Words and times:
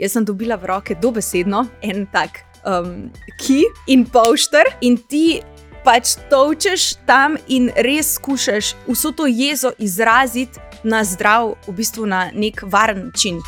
Jaz 0.00 0.14
sem 0.16 0.24
dobila 0.24 0.56
v 0.56 0.64
roke 0.70 0.94
dobesedno 0.96 1.66
en 1.84 2.06
tak 2.08 2.38
um, 2.64 3.10
ki 3.36 3.60
in 3.92 4.06
pošter, 4.08 4.64
in 4.80 4.96
ti 4.96 5.42
pač 5.84 6.14
točeš 6.32 6.94
tam 7.04 7.36
in 7.52 7.68
res 7.76 8.14
skušaš 8.16 8.72
vso 8.88 9.12
to 9.12 9.28
jezo 9.28 9.74
izraziti 9.76 10.56
na 10.80 11.04
zdrav, 11.04 11.52
v 11.68 11.76
bistvu 11.76 12.08
na 12.08 12.30
nek 12.32 12.64
varen 12.64 13.10
način. 13.10 13.44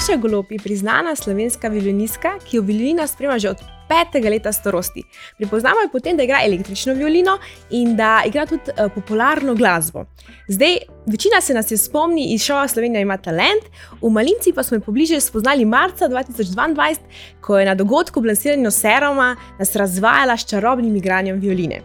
Maša 0.00 0.16
Golob 0.16 0.52
je 0.52 0.58
priznana 0.58 1.12
slovenska 1.16 1.68
violinistka, 1.68 2.30
ki 2.44 2.56
jo 2.56 2.62
violino 2.62 3.04
spremlja 3.06 3.38
že 3.38 3.48
od 3.50 3.58
petega 3.88 4.30
leta 4.30 4.52
starosti. 4.52 5.02
Pripoznamo 5.36 5.82
jo 5.82 5.90
potem, 5.92 6.16
da 6.16 6.24
igra 6.24 6.38
električno 6.44 6.94
violino 6.94 7.34
in 7.70 7.96
da 7.96 8.22
igra 8.26 8.46
tudi 8.46 8.72
uh, 8.72 8.88
popularno 8.94 9.54
glasbo. 9.54 10.04
Zdaj, 10.48 10.78
večina 11.06 11.40
se 11.40 11.54
nas 11.54 11.70
je 11.70 11.76
spomni 11.76 12.32
iz 12.32 12.42
šova 12.42 12.68
Slovenija 12.68 13.00
ima 13.00 13.16
talent, 13.16 13.68
v 14.00 14.10
Malinci 14.10 14.54
pa 14.54 14.62
smo 14.62 14.76
jo 14.76 14.80
pobliže 14.80 15.20
spoznali 15.20 15.64
marca 15.64 16.08
2022, 16.08 16.96
ko 17.40 17.58
je 17.58 17.66
na 17.66 17.74
dogodku 17.74 18.20
Blansiranju 18.20 18.70
Seroma 18.70 19.36
nas 19.58 19.76
razvajala 19.76 20.36
s 20.36 20.48
čarobnim 20.48 20.96
igranjem 20.96 21.40
violine. 21.40 21.82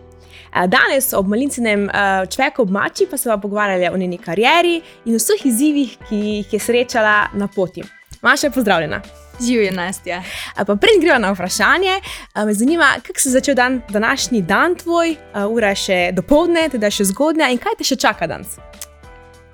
Danes 0.68 1.14
ob 1.14 1.28
malincinem 1.28 1.90
človeku 2.32 2.62
ob 2.62 2.72
mači 2.72 3.10
pa 3.12 3.18
se 3.18 3.30
bomo 3.30 3.42
pogovarjali 3.42 3.90
o 3.92 3.98
njeni 3.98 4.18
karieri 4.18 4.82
in 5.06 5.20
vseh 5.20 5.46
izzivih, 5.46 5.98
ki 6.10 6.16
jih 6.16 6.54
je 6.54 6.60
srečala 6.60 7.28
na 7.34 7.48
poti. 7.48 7.84
Maša, 8.26 8.50
pozdravljena. 8.50 9.02
Živijo 9.46 9.72
Nastja. 9.72 10.24
Pa 10.56 10.76
prej 10.76 11.00
gremo 11.02 11.20
na 11.20 11.32
vprašanje. 11.32 12.02
Me 12.46 12.54
zanima, 12.54 12.86
kako 13.08 13.20
se 13.20 13.30
je 13.30 13.34
začel 13.34 13.56
dan, 13.56 13.82
današnji 13.90 14.42
dan 14.42 14.76
tvoj, 14.76 15.16
ura 15.50 15.70
je 15.70 15.76
še 15.76 15.98
dopoledne, 16.14 16.64
teda 16.70 16.90
še 16.90 17.06
zgodnja 17.06 17.52
in 17.54 17.62
kaj 17.62 17.78
te 17.78 17.86
še 17.86 17.96
čaka 18.02 18.26
danes? 18.28 18.58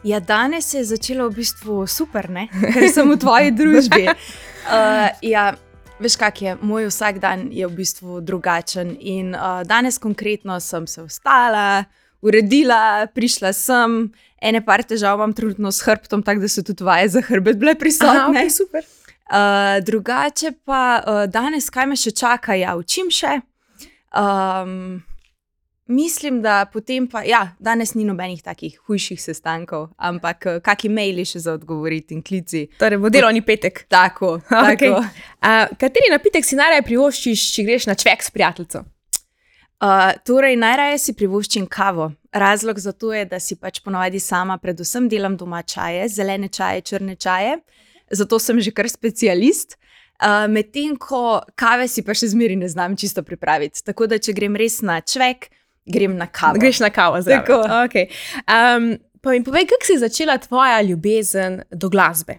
Ja, 0.03 0.19
danes 0.19 0.71
se 0.71 0.77
je 0.77 0.85
začelo 0.93 1.27
v 1.27 1.41
bistvu 1.41 1.83
super, 1.87 2.29
ne? 2.29 2.47
ker 2.47 2.87
sem 2.87 3.11
v 3.11 3.19
tvoji 3.19 3.51
družbi. 3.59 4.07
Uh, 4.07 5.11
ja, 5.21 5.49
veš, 5.99 6.15
kak 6.15 6.41
je, 6.41 6.55
moj 6.61 6.87
vsak 6.87 7.19
dan 7.19 7.49
je 7.51 7.67
v 7.67 7.75
bistvu 7.75 8.21
drugačen. 8.23 8.95
In 8.99 9.35
uh, 9.35 9.65
danes 9.67 9.99
konkretno 9.99 10.61
sem 10.63 10.87
se 10.87 11.03
vstala, 11.03 11.83
uredila, 12.23 13.07
prišla 13.11 13.51
sem, 13.51 14.05
ene 14.41 14.63
par 14.65 14.83
težav 14.83 15.19
imam 15.19 15.33
trenutno 15.33 15.71
s 15.71 15.85
hrbtom, 15.85 16.23
tako 16.23 16.41
da 16.41 16.49
so 16.49 16.63
tudi 16.65 16.83
vaje 16.83 17.09
za 17.15 17.21
hrbet 17.21 17.61
bile 17.61 17.75
prisotne. 17.79 18.17
Aha, 18.17 18.33
okay, 18.33 18.49
super. 18.49 18.83
Uh, 19.31 19.77
drugače 19.85 20.51
pa 20.65 20.81
uh, 20.99 21.23
danes, 21.31 21.69
kaj 21.69 21.87
me 21.87 21.95
še 21.95 22.11
čaka, 22.11 22.57
ja, 22.59 22.75
učim 22.75 23.07
še. 23.13 23.37
Um, 24.11 24.99
mislim, 25.87 26.41
da 26.43 26.65
potem 26.73 27.07
pa, 27.07 27.21
ja, 27.23 27.45
danes 27.59 27.93
ni 27.95 28.03
nobenih 28.07 28.41
takih 28.43 28.75
hujših 28.87 29.21
sestankov, 29.21 29.87
ampak 29.95 30.47
kakšni 30.65 30.91
maili 30.91 31.23
še 31.27 31.45
za 31.45 31.55
odgovoriti 31.55 32.17
in 32.17 32.25
klici. 32.25 32.65
Torej, 32.81 32.99
bo 32.99 33.11
delovni 33.13 33.43
petek. 33.45 33.85
Tako. 33.91 34.39
Okay. 34.49 34.91
tako. 34.91 35.05
Uh, 35.39 35.71
kateri 35.79 36.11
napitek 36.11 36.47
si 36.47 36.59
najraje 36.59 36.83
privoščiš, 36.89 37.45
če 37.55 37.67
greš 37.69 37.87
na 37.87 37.95
čvek 37.95 38.27
s 38.27 38.35
prijateljem? 38.35 38.89
Uh, 39.81 40.11
torej, 40.25 40.55
najraje 40.61 40.97
si 41.01 41.13
privoščim 41.17 41.65
kavo. 41.65 42.11
Razlog 42.31 42.79
za 42.79 42.91
to 42.93 43.13
je, 43.13 43.25
da 43.25 43.39
si 43.39 43.55
pač 43.57 43.79
ponovadi 43.81 44.19
sama, 44.19 44.57
predvsem 44.61 45.07
delam 45.09 45.37
doma 45.37 45.63
čaje, 45.65 46.05
zelene 46.09 46.47
čaje, 46.47 46.81
črne 46.81 47.15
čaje 47.15 47.57
zato 48.11 48.39
sem 48.39 48.59
že 48.59 48.71
kar 48.71 48.89
specialist. 48.89 49.79
Uh, 50.21 50.45
Medtem 50.45 50.93
ko 51.01 51.41
kave 51.57 51.87
si 51.89 52.05
pa 52.05 52.13
še 52.13 52.29
zmeraj 52.35 52.59
ne 52.59 52.69
znam 52.69 52.93
čisto 52.93 53.23
pripraviti. 53.25 53.81
Tako 53.81 54.05
da, 54.11 54.21
če 54.21 54.35
grem 54.37 54.53
res 54.59 54.77
na 54.85 54.99
čvek, 55.01 55.49
grem 55.89 56.13
na 56.19 56.29
kavo. 56.29 56.61
Greš 56.61 56.83
na 56.83 56.91
kavo, 56.93 57.17
zdaj. 57.25 57.41
Okay. 57.87 58.11
Um, 58.45 58.93
pa 59.17 59.33
mi 59.33 59.41
povej, 59.41 59.65
kako 59.71 59.89
si 59.89 59.97
začela 59.97 60.37
tvoja 60.37 60.77
ljubezen 60.85 61.63
do 61.73 61.89
glasbe? 61.89 62.37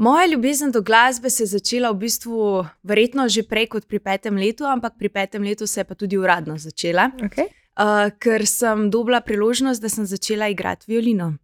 Moja 0.00 0.26
ljubezen 0.26 0.70
do 0.72 0.80
glasbe 0.82 1.30
se 1.30 1.42
je 1.42 1.46
začela 1.46 1.90
v 1.90 1.98
bistvu 2.06 2.64
verjetno 2.82 3.28
že 3.28 3.42
prej 3.42 3.66
kot 3.68 3.84
pri 3.84 3.98
petem 4.00 4.36
letu, 4.36 4.64
ampak 4.64 4.94
pri 4.98 5.08
petem 5.08 5.42
letu 5.44 5.66
se 5.66 5.80
je 5.80 5.84
pa 5.84 5.94
tudi 5.94 6.16
uradno 6.16 6.56
začela. 6.58 7.10
Okay. 7.20 7.52
Uh, 7.76 8.08
ker 8.18 8.46
sem 8.46 8.88
dobila 8.90 9.20
priložnost, 9.20 9.82
da 9.82 9.88
sem 9.88 10.06
začela 10.06 10.48
igrati 10.48 10.88
violino. 10.88 11.34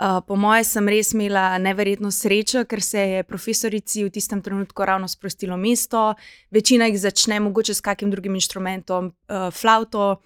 Uh, 0.00 0.24
po 0.26 0.36
mojem, 0.36 0.64
sem 0.64 0.88
res 0.88 1.12
imela 1.12 1.58
neverjetno 1.58 2.08
srečo, 2.10 2.64
ker 2.64 2.80
se 2.80 3.00
je 3.00 3.22
profesorici 3.22 4.04
v 4.04 4.10
tistem 4.10 4.40
trenutku 4.40 4.84
ravno 4.84 5.08
sprostilo 5.08 5.56
mesto. 5.60 6.14
Večina 6.50 6.88
jih 6.88 6.96
začne 7.00 7.40
mogoče 7.40 7.74
s 7.74 7.84
kakim 7.84 8.10
drugim 8.10 8.34
inštrumentom, 8.40 9.12
uh, 9.12 9.52
flauto, 9.52 10.22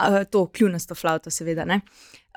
uh, 0.00 0.24
to 0.30 0.46
kljunasto 0.46 0.94
flauto, 0.94 1.30
seveda. 1.30 1.68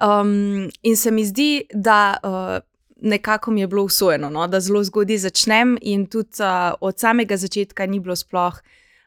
Um, 0.04 0.68
in 0.84 0.98
se 0.98 1.12
mi 1.12 1.24
zdi, 1.26 1.64
da 1.72 2.18
uh, 2.24 2.71
nekako 3.02 3.52
mi 3.52 3.62
je 3.62 3.68
bilo 3.68 3.84
usvojeno, 3.84 4.30
no? 4.30 4.48
da 4.48 4.60
zelo 4.60 4.84
zgodaj 4.84 5.18
začnem, 5.18 5.78
in 5.82 6.06
tudi 6.06 6.40
uh, 6.40 6.74
od 6.82 7.00
samega 7.00 7.38
začetka 7.38 7.86
ni 7.86 8.00
bilo 8.00 8.16
sploh 8.16 8.62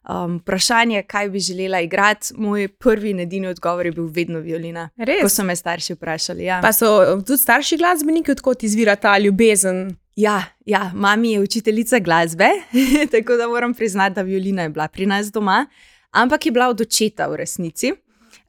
um, 0.09 0.39
vprašanje, 0.39 1.03
kaj 1.03 1.29
bi 1.29 1.41
želela 1.41 1.81
igrati, 1.81 2.35
moj 2.37 2.69
prvi 2.69 3.11
in 3.11 3.21
edini 3.21 3.47
odgovor 3.47 3.87
je 3.87 3.93
bil 3.93 4.07
vedno 4.07 4.41
violina. 4.41 4.89
Res? 4.97 5.23
Ko 5.23 5.29
so 5.29 5.45
me 5.45 5.57
starši 5.57 5.95
vprašali. 5.95 6.45
Ja. 6.45 6.61
Pa 6.63 6.73
so 6.73 7.21
tudi 7.27 7.39
starši 7.43 7.77
glasbeniki, 7.77 8.33
odkot 8.33 8.63
izvira 8.63 8.97
ta 8.97 9.19
ljubezen. 9.19 9.97
Ja, 10.17 10.43
ja, 10.67 10.91
mami 10.95 11.33
je 11.33 11.41
učiteljica 11.41 11.99
glasbe, 11.99 12.49
tako 13.13 13.37
da 13.37 13.49
moram 13.49 13.75
priznati, 13.75 14.15
da 14.15 14.23
violina 14.23 14.63
je 14.63 14.69
bila 14.69 14.89
pri 14.89 15.07
nas 15.07 15.33
doma, 15.33 15.67
ampak 16.11 16.47
je 16.47 16.53
bila 16.53 16.69
od 16.69 16.81
očeta 16.81 17.27
v 17.27 17.37
resnici. 17.37 17.93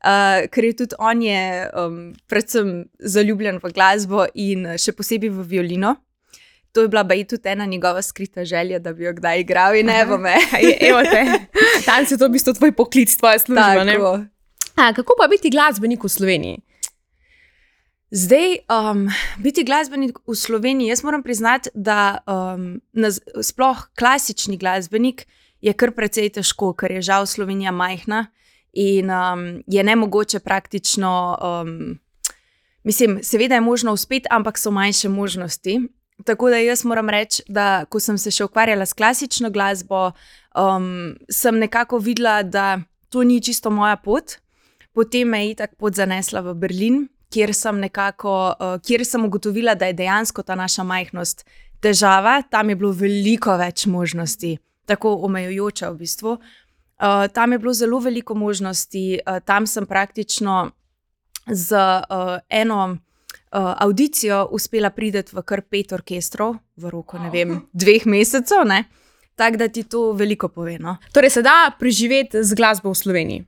Uh, 0.05 0.45
ker 0.53 0.67
je 0.67 0.73
tudi 0.83 0.97
on, 1.01 1.21
je, 1.25 1.43
um, 1.73 1.95
predvsem, 2.29 2.83
zaljubljen 3.01 3.57
v 3.63 3.71
glasbo 3.73 4.27
in 4.37 4.75
še 4.77 4.93
posebej 4.93 5.31
v 5.33 5.45
violino 5.49 5.95
to 6.75 6.81
je 6.81 6.91
bila 6.91 7.03
baj 7.07 7.23
tudi 7.23 7.49
ena 7.49 7.65
njegova 7.65 8.01
skrita 8.01 8.45
želja, 8.45 8.79
da 8.79 8.93
bi 8.93 9.03
jo 9.03 9.13
kdaj 9.13 9.39
igral 9.39 9.75
in 9.75 9.85
ne 9.85 10.05
bo 10.05 10.17
me. 10.17 10.35
Tam 11.85 12.05
se 12.05 12.17
to 12.17 12.27
v 12.27 12.35
bistvu 12.35 12.53
tvoj 12.53 12.71
poklic, 12.75 13.15
tvoja 13.17 13.39
služba. 13.39 14.25
A, 14.75 14.93
kako 14.93 15.15
pa 15.19 15.27
biti 15.31 15.49
glasbenik 15.49 16.03
v 16.03 16.09
Sloveniji? 16.09 16.57
Zdaj, 18.11 18.57
um, 18.67 19.07
biti 19.39 19.63
glasbenik 19.63 20.19
v 20.27 20.35
Sloveniji, 20.35 20.91
jaz 20.91 21.03
moram 21.03 21.23
priznati, 21.23 21.71
da 21.73 22.19
um, 22.27 22.81
naz, 22.91 23.21
sploh 23.41 23.87
klasični 23.95 24.57
glasbenik 24.57 25.25
je 25.61 25.73
kar 25.73 25.95
precej 25.95 26.29
težko, 26.35 26.73
ker 26.75 26.91
je 26.91 27.01
žal 27.07 27.25
Slovenija 27.25 27.71
majhna 27.71 28.27
in 28.75 29.09
um, 29.09 29.63
je 29.67 29.83
ne 29.83 29.95
mogoče 29.95 30.39
praktično. 30.39 31.37
Um, 31.41 31.99
mislim, 32.83 33.19
seveda 33.23 33.55
je 33.55 33.61
možno 33.61 33.93
uspeti, 33.93 34.27
ampak 34.31 34.57
so 34.57 34.71
manjše 34.71 35.09
možnosti. 35.09 35.79
Tako 36.23 36.49
da 36.49 36.57
jaz 36.57 36.85
moram 36.85 37.09
reči, 37.09 37.43
da 37.47 37.85
ko 37.89 37.99
sem 37.99 38.17
se 38.17 38.31
še 38.31 38.45
ukvarjala 38.45 38.85
s 38.85 38.93
klasično 38.93 39.49
glasbo, 39.51 40.11
um, 40.55 41.15
sem 41.29 41.59
nekako 41.59 41.97
videla, 41.99 42.43
da 42.43 42.79
to 43.09 43.23
ni 43.23 43.41
čisto 43.41 43.69
moja 43.69 43.95
pot. 43.95 44.37
Potem 44.93 45.27
me 45.27 45.47
je 45.47 45.55
tako 45.55 45.75
pot 45.75 45.95
zanesla 45.95 46.41
v 46.41 46.53
Berlin, 46.55 47.07
kjer 47.31 47.53
sem, 47.53 47.79
nekako, 47.79 48.55
uh, 48.59 48.77
kjer 48.79 49.03
sem 49.05 49.25
ugotovila, 49.25 49.75
da 49.75 49.91
je 49.91 49.99
dejansko 49.99 50.43
ta 50.43 50.55
naša 50.55 50.83
majhnost 50.83 51.43
težava. 51.83 52.41
Tam 52.49 52.69
je 52.69 52.75
bilo 52.75 52.91
veliko 52.95 53.57
več 53.59 53.85
možnosti, 53.91 54.55
tako 54.87 55.17
omejujoče 55.27 55.89
v 55.89 55.99
bistvu. 55.99 56.37
Uh, 56.95 57.27
tam 57.33 57.51
je 57.51 57.59
bilo 57.59 57.73
zelo 57.73 57.99
veliko 57.99 58.35
možnosti, 58.35 59.19
uh, 59.19 59.39
tam 59.45 59.67
sem 59.67 59.85
praktično 59.85 60.71
z 61.51 61.75
uh, 61.75 62.39
eno 62.49 62.97
audicijo 63.55 64.47
uspela 64.51 64.89
priti 64.89 65.35
v 65.35 65.41
kar 65.47 65.61
pet 65.61 65.93
orkestrov 65.95 66.57
v 66.75 66.89
roko, 66.91 67.15
ne 67.17 67.29
vem, 67.31 67.53
dveh 67.71 68.03
mesecev. 68.05 68.67
Tako 69.35 69.57
da 69.57 69.67
ti 69.67 69.83
to 69.83 70.11
veliko 70.11 70.49
pove. 70.49 70.77
No? 70.79 70.97
Torej, 71.13 71.29
se 71.29 71.41
da 71.41 71.71
preživeti 71.79 72.43
z 72.43 72.55
glasbo 72.55 72.91
v 72.91 72.95
Sloveniji? 72.95 73.45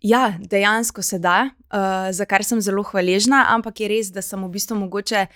Ja, 0.00 0.34
dejansko 0.40 1.02
se 1.02 1.18
da, 1.18 1.48
uh, 1.72 2.12
za 2.12 2.24
kar 2.24 2.44
sem 2.44 2.60
zelo 2.60 2.82
hvaležna, 2.82 3.46
ampak 3.48 3.80
je 3.80 3.88
res, 3.88 4.12
da 4.12 4.22
sem 4.22 4.40
v 4.44 4.50
bistvu 4.52 4.76
mogoče 4.76 5.26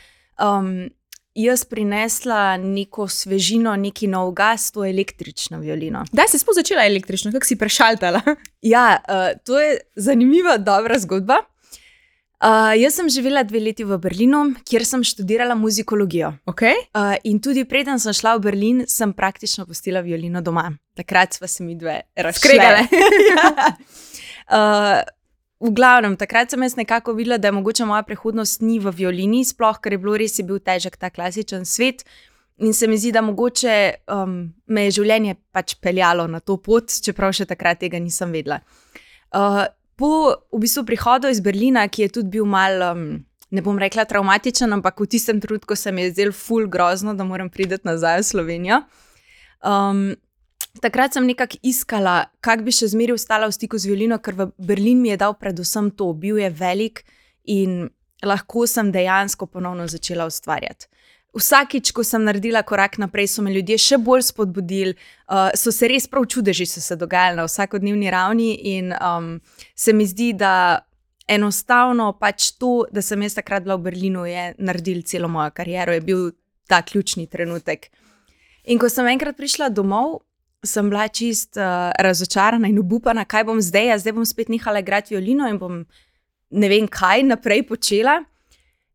um, 0.41 0.89
jaz 1.34 1.65
prinesla 1.65 2.56
neko 2.56 3.09
svežino, 3.09 3.77
neki 3.77 4.09
nov 4.10 4.32
gas, 4.36 4.71
to 4.72 4.84
električno 4.84 5.60
violino. 5.60 6.04
Da, 6.12 6.27
si 6.28 6.38
sploh 6.38 6.56
začela 6.59 6.86
električno, 6.86 7.32
kako 7.32 7.47
si 7.47 7.59
prešaltala? 7.59 8.22
ja, 8.74 8.98
uh, 8.98 9.30
to 9.44 9.60
je 9.60 9.78
zanimiva, 9.97 10.59
dobra 10.59 10.98
zgodba. 10.98 11.42
Uh, 12.41 12.72
jaz 12.80 12.94
sem 12.97 13.09
živela 13.12 13.42
dve 13.44 13.60
leti 13.60 13.84
v 13.84 13.98
Berlinu, 14.00 14.54
kjer 14.65 14.84
sem 14.88 15.03
študirala 15.04 15.54
muzikologijo. 15.54 16.32
Okay. 16.48 16.72
Uh, 16.97 17.18
in 17.28 17.36
tudi 17.41 17.66
preden 17.68 18.00
sem 18.00 18.16
šla 18.16 18.38
v 18.38 18.47
Berlin, 18.48 18.84
sem 18.88 19.12
praktično 19.12 19.66
postila 19.68 20.00
violino 20.00 20.41
doma. 20.41 20.71
Takrat 20.97 21.36
smo 21.36 21.47
se 21.47 21.65
mi 21.65 21.77
dve 21.77 22.00
razkregali. 22.16 22.88
uh, 24.48 25.03
v 25.60 25.71
glavnem, 25.77 26.16
takrat 26.16 26.51
sem 26.51 26.62
jaz 26.65 26.77
nekako 26.77 27.12
videla, 27.18 27.39
da 27.39 27.48
je 27.48 27.53
mogoče 27.53 27.84
moja 27.84 28.03
prihodnost 28.03 28.62
ni 28.65 28.78
v 28.80 28.92
violini, 28.97 29.45
sploh 29.45 29.77
ker 29.80 29.92
je 29.92 30.01
bilo 30.01 30.16
res 30.16 30.39
je 30.39 30.45
bil 30.48 30.59
težek 30.59 30.97
ta 30.97 31.10
klasičen 31.12 31.66
svet. 31.68 32.04
In 32.60 32.72
se 32.77 32.89
mi 32.89 32.97
zdi, 33.01 33.12
da 33.12 33.22
mogoče 33.24 33.74
um, 34.12 34.53
me 34.68 34.86
je 34.86 34.97
življenje 35.01 35.36
pač 35.53 35.77
peljalo 35.80 36.27
na 36.28 36.41
to 36.41 36.59
pot, 36.60 36.92
čeprav 37.04 37.33
še 37.36 37.47
takrat 37.48 37.80
tega 37.80 38.01
nisem 38.01 38.33
vedela. 38.33 38.60
Uh, 39.33 39.65
po 40.01 40.33
v 40.53 40.62
bistvu 40.65 40.84
prihodu 40.89 41.28
iz 41.28 41.41
Berlina, 41.45 41.86
ki 41.89 42.09
je 42.09 42.15
tudi 42.21 42.36
bil 42.36 42.48
mal 42.48 42.84
um, 42.91 43.04
ne 43.51 43.65
bom 43.65 43.78
rekla 43.80 44.06
traumatičen, 44.09 44.72
ampak 44.72 45.01
v 45.01 45.09
tistem 45.13 45.41
trenutku 45.41 45.77
se 45.77 45.92
mi 45.92 46.06
je 46.06 46.15
zdelo 46.15 46.36
ful 46.36 46.68
grozno, 46.68 47.15
da 47.15 47.24
moram 47.24 47.51
priti 47.53 47.80
nazaj 47.84 48.22
v 48.22 48.28
Slovenijo. 48.28 48.83
Um, 49.60 50.15
takrat 50.78 51.14
sem 51.14 51.26
nekako 51.26 51.58
iskala, 51.66 52.30
kako 52.40 52.66
bi 52.66 52.74
še 52.74 52.90
zmeraj 52.92 53.18
ostala 53.18 53.48
v 53.50 53.56
stiku 53.56 53.78
z 53.78 53.90
violino, 53.90 54.18
ker 54.22 54.36
v 54.38 54.50
Berlin 54.58 55.02
mi 55.02 55.10
je 55.10 55.18
dal 55.20 55.34
predvsem 55.34 55.90
to, 55.90 56.12
bil 56.14 56.38
je 56.38 56.50
velik 56.50 57.04
in 57.44 57.90
lahko 58.22 58.66
sem 58.66 58.92
dejansko 58.92 59.46
ponovno 59.46 59.88
začela 59.88 60.26
ustvarjati. 60.30 60.86
Vsakič, 61.30 61.92
ko 61.94 62.02
sem 62.02 62.24
naredila 62.26 62.62
korak 62.66 62.98
naprej, 62.98 63.28
so 63.30 63.42
me 63.42 63.52
ljudje 63.54 63.76
še 63.78 63.98
bolj 64.02 64.24
spodbudili, 64.32 64.96
uh, 65.30 65.52
so 65.54 65.70
se 65.70 65.86
res 65.86 66.08
prav 66.10 66.26
čudeži, 66.26 66.66
so 66.66 66.82
se 66.82 66.96
dogajali 66.98 67.38
na 67.38 67.44
vsakodnevni 67.46 68.10
ravni. 68.10 68.50
In 68.74 68.90
um, 68.98 69.36
se 69.78 69.94
mi 69.94 70.08
zdi, 70.10 70.32
da 70.34 70.82
enostavno 71.30 72.10
pač 72.18 72.50
to, 72.58 72.88
da 72.90 73.02
sem 73.02 73.22
jaz 73.22 73.38
takrat 73.38 73.62
bila 73.62 73.78
v 73.78 73.86
Berlinu, 73.86 74.26
je 74.26 74.48
naredil 74.58 75.04
celo 75.06 75.30
mojo 75.30 75.54
kariero, 75.54 75.94
je 75.94 76.02
bil 76.02 76.26
ta 76.66 76.82
ključni 76.82 77.28
trenutek. 77.30 77.92
In 78.66 78.82
ko 78.82 78.90
sem 78.90 79.06
enkrat 79.06 79.38
prišla 79.38 79.70
domov, 79.70 80.24
sem 80.62 80.91
bila 80.91 81.09
čist 81.09 81.57
uh, 81.57 81.91
razočarana 81.98 82.68
in 82.68 82.78
upana, 82.78 83.24
kaj 83.24 83.45
bom 83.45 83.60
zdaj, 83.60 83.98
zdaj 83.98 84.12
bom 84.12 84.27
spet 84.27 84.48
nehala 84.48 84.80
igrati 84.80 85.15
violino 85.15 85.48
in 85.48 85.59
bom 85.59 85.84
ne 86.51 86.68
vem, 86.68 86.89
kaj 86.89 87.22
naprej 87.22 87.66
počela. 87.68 88.21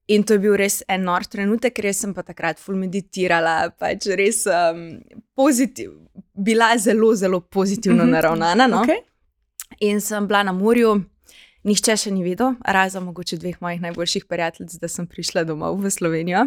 In 0.07 0.21
to 0.23 0.35
je 0.35 0.39
bil 0.39 0.53
res 0.53 0.83
en 0.87 1.01
nor 1.01 1.25
trenutek, 1.25 1.73
ker 1.73 1.89
sem 1.93 2.13
pa 2.13 2.21
takrat 2.21 2.59
ful 2.61 2.75
meditirala, 2.77 3.71
pač 3.73 4.05
res 4.13 4.43
um, 4.45 4.99
pozitiv, 5.33 5.95
bila 6.37 6.75
zelo, 6.77 7.15
zelo 7.15 7.39
pozitivno 7.41 8.03
mm 8.03 8.07
-hmm. 8.07 8.11
naravnana. 8.11 8.67
No? 8.67 8.83
Okay. 8.83 9.01
In 9.79 10.01
sem 10.01 10.27
bila 10.27 10.43
na 10.43 10.51
morju, 10.51 11.01
nihče 11.63 11.97
še 11.97 12.11
ni 12.11 12.23
vedel, 12.23 12.53
razen 12.61 13.03
mogoče 13.03 13.37
dveh 13.37 13.57
mojih 13.61 13.81
najboljših 13.81 14.25
prijateljic, 14.25 14.73
da 14.73 14.87
sem 14.87 15.07
prišla 15.07 15.43
domov 15.43 15.81
v 15.81 15.91
Slovenijo. 15.91 16.45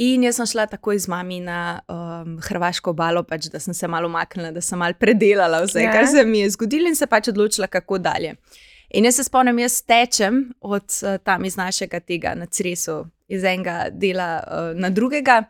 In 0.00 0.24
jaz 0.24 0.38
sem 0.40 0.48
šla 0.48 0.64
takoj 0.72 0.98
z 1.04 1.08
mami 1.12 1.40
na 1.44 1.80
um, 1.84 2.38
Hrvaško 2.40 2.94
obalo, 2.94 3.22
pač, 3.28 3.50
da 3.52 3.60
sem 3.60 3.74
se 3.74 3.88
malo 3.88 4.08
umaknila, 4.08 4.50
da 4.50 4.60
sem 4.64 4.78
malo 4.80 4.96
predelala 4.98 5.60
vse, 5.66 5.82
yeah. 5.82 5.92
kar 5.92 6.06
ja. 6.06 6.12
se 6.14 6.24
mi 6.24 6.40
je 6.40 6.50
zgodilo, 6.54 6.88
in 6.88 6.96
se 6.96 7.06
pač 7.06 7.28
odločila, 7.28 7.68
kako 7.68 7.98
dalje. 7.98 8.34
In 8.96 9.04
jaz 9.04 9.20
se 9.20 9.26
spomnim, 9.28 9.58
jaz 9.60 9.82
tečem 9.84 10.46
od 10.60 10.96
uh, 11.02 11.18
tam 11.24 11.44
iz 11.44 11.56
našega 11.60 12.00
tega 12.00 12.32
na 12.36 12.46
Cresu, 12.46 13.02
iz 13.28 13.44
enega 13.44 13.90
dela 13.92 14.30
uh, 14.40 14.80
na 14.80 14.90
drugega. 14.90 15.42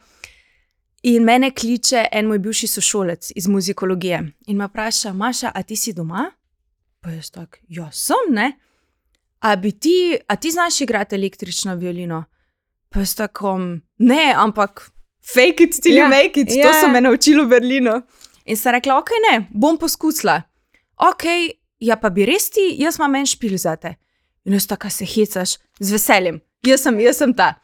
In 1.03 1.25
mene 1.27 1.51
kliče 1.51 2.05
en 2.13 2.27
moj 2.31 2.39
bivši 2.43 2.67
sošolec 2.71 3.33
iz 3.37 3.49
muzikologije 3.51 4.21
in 4.47 4.59
me 4.59 4.67
vpraša, 4.67 5.13
Maša, 5.13 5.51
a 5.55 5.63
ti 5.63 5.77
si 5.77 5.95
doma? 5.95 6.29
Pa 7.03 7.11
jaz 7.11 7.31
tako, 7.31 7.59
ja, 7.69 7.89
sem, 7.93 8.31
ne. 8.31 8.53
A, 9.43 9.57
ti, 9.59 10.19
a 10.27 10.37
ti 10.37 10.51
znaš 10.51 10.81
igrati 10.81 11.15
električno 11.15 11.75
violino? 11.75 12.25
Pa 12.93 13.01
jaz 13.01 13.15
tako, 13.17 13.57
ne, 13.99 14.25
ampak 14.37 14.85
fake 15.25 15.65
it, 15.65 15.75
still 15.75 15.97
ja, 15.97 16.09
make 16.09 16.41
it, 16.41 16.51
ja. 16.53 16.69
to 16.69 16.81
so 16.81 16.91
me 16.93 17.01
naučili 17.01 17.45
v 17.45 17.49
Berlinu. 17.49 18.03
In 18.45 18.59
sem 18.59 18.75
rekla, 18.75 18.99
ok, 18.99 19.11
ne, 19.31 19.35
bom 19.51 19.79
poskusila. 19.79 20.43
Ok, 21.09 21.25
ja, 21.81 21.97
pa 21.97 22.11
bi 22.11 22.27
res 22.29 22.51
ti, 22.53 22.73
jaz 22.83 22.99
imam 23.01 23.21
en 23.23 23.29
špil 23.29 23.57
za 23.59 23.77
te. 23.81 23.95
In 24.45 24.57
jaz 24.59 24.67
tako 24.71 24.91
se 24.91 25.07
hecaš, 25.07 25.57
z 25.81 25.95
veseljem, 25.95 26.41
jaz 26.67 26.85
sem, 26.85 26.99
jaz 27.01 27.23
sem 27.23 27.35
ta. 27.39 27.55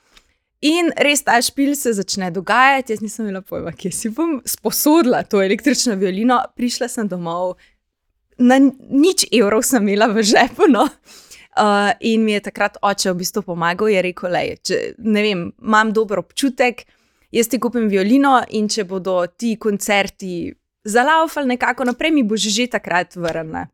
In 0.64 0.90
res 0.98 1.22
ta 1.26 1.36
špil 1.42 1.74
se 1.78 1.92
začne 1.94 2.32
dogajati, 2.34 2.94
jaz 2.94 3.02
nisem 3.02 3.28
imela 3.28 3.42
pojma, 3.46 3.74
kje 3.78 3.92
si 3.94 4.10
bom 4.14 4.38
sposodila 4.46 5.22
to 5.26 5.42
električno 5.42 5.94
violino, 6.00 6.40
prišla 6.58 6.88
sem 6.90 7.10
domov, 7.10 7.58
na 8.38 8.58
nič 8.62 9.26
evrov 9.34 9.62
sem 9.66 9.82
imela 9.82 10.08
v 10.10 10.24
žepu. 10.26 10.70
No. 10.70 10.86
Uh, 11.58 11.90
in 12.00 12.22
mi 12.22 12.36
je 12.36 12.40
takrat 12.46 12.76
oče 12.82 13.10
v 13.10 13.18
bistvu 13.18 13.42
pomagal, 13.42 13.88
je 13.90 14.02
rekel: 14.02 14.30
le, 14.30 14.42
če, 14.62 14.76
ne 15.02 15.24
vem, 15.24 15.40
imam 15.58 15.90
dober 15.92 16.20
občutek, 16.22 16.84
jaz 17.34 17.50
ti 17.50 17.58
kupim 17.58 17.88
violino 17.90 18.36
in 18.54 18.68
če 18.70 18.84
bodo 18.86 19.24
ti 19.34 19.56
koncerti 19.58 20.52
zalaufali 20.88 21.50
nekako 21.56 21.88
naprej, 21.90 22.14
mi 22.14 22.22
boš 22.22 22.46
že 22.54 22.68
takrat 22.70 23.16
vrnila. 23.16 23.66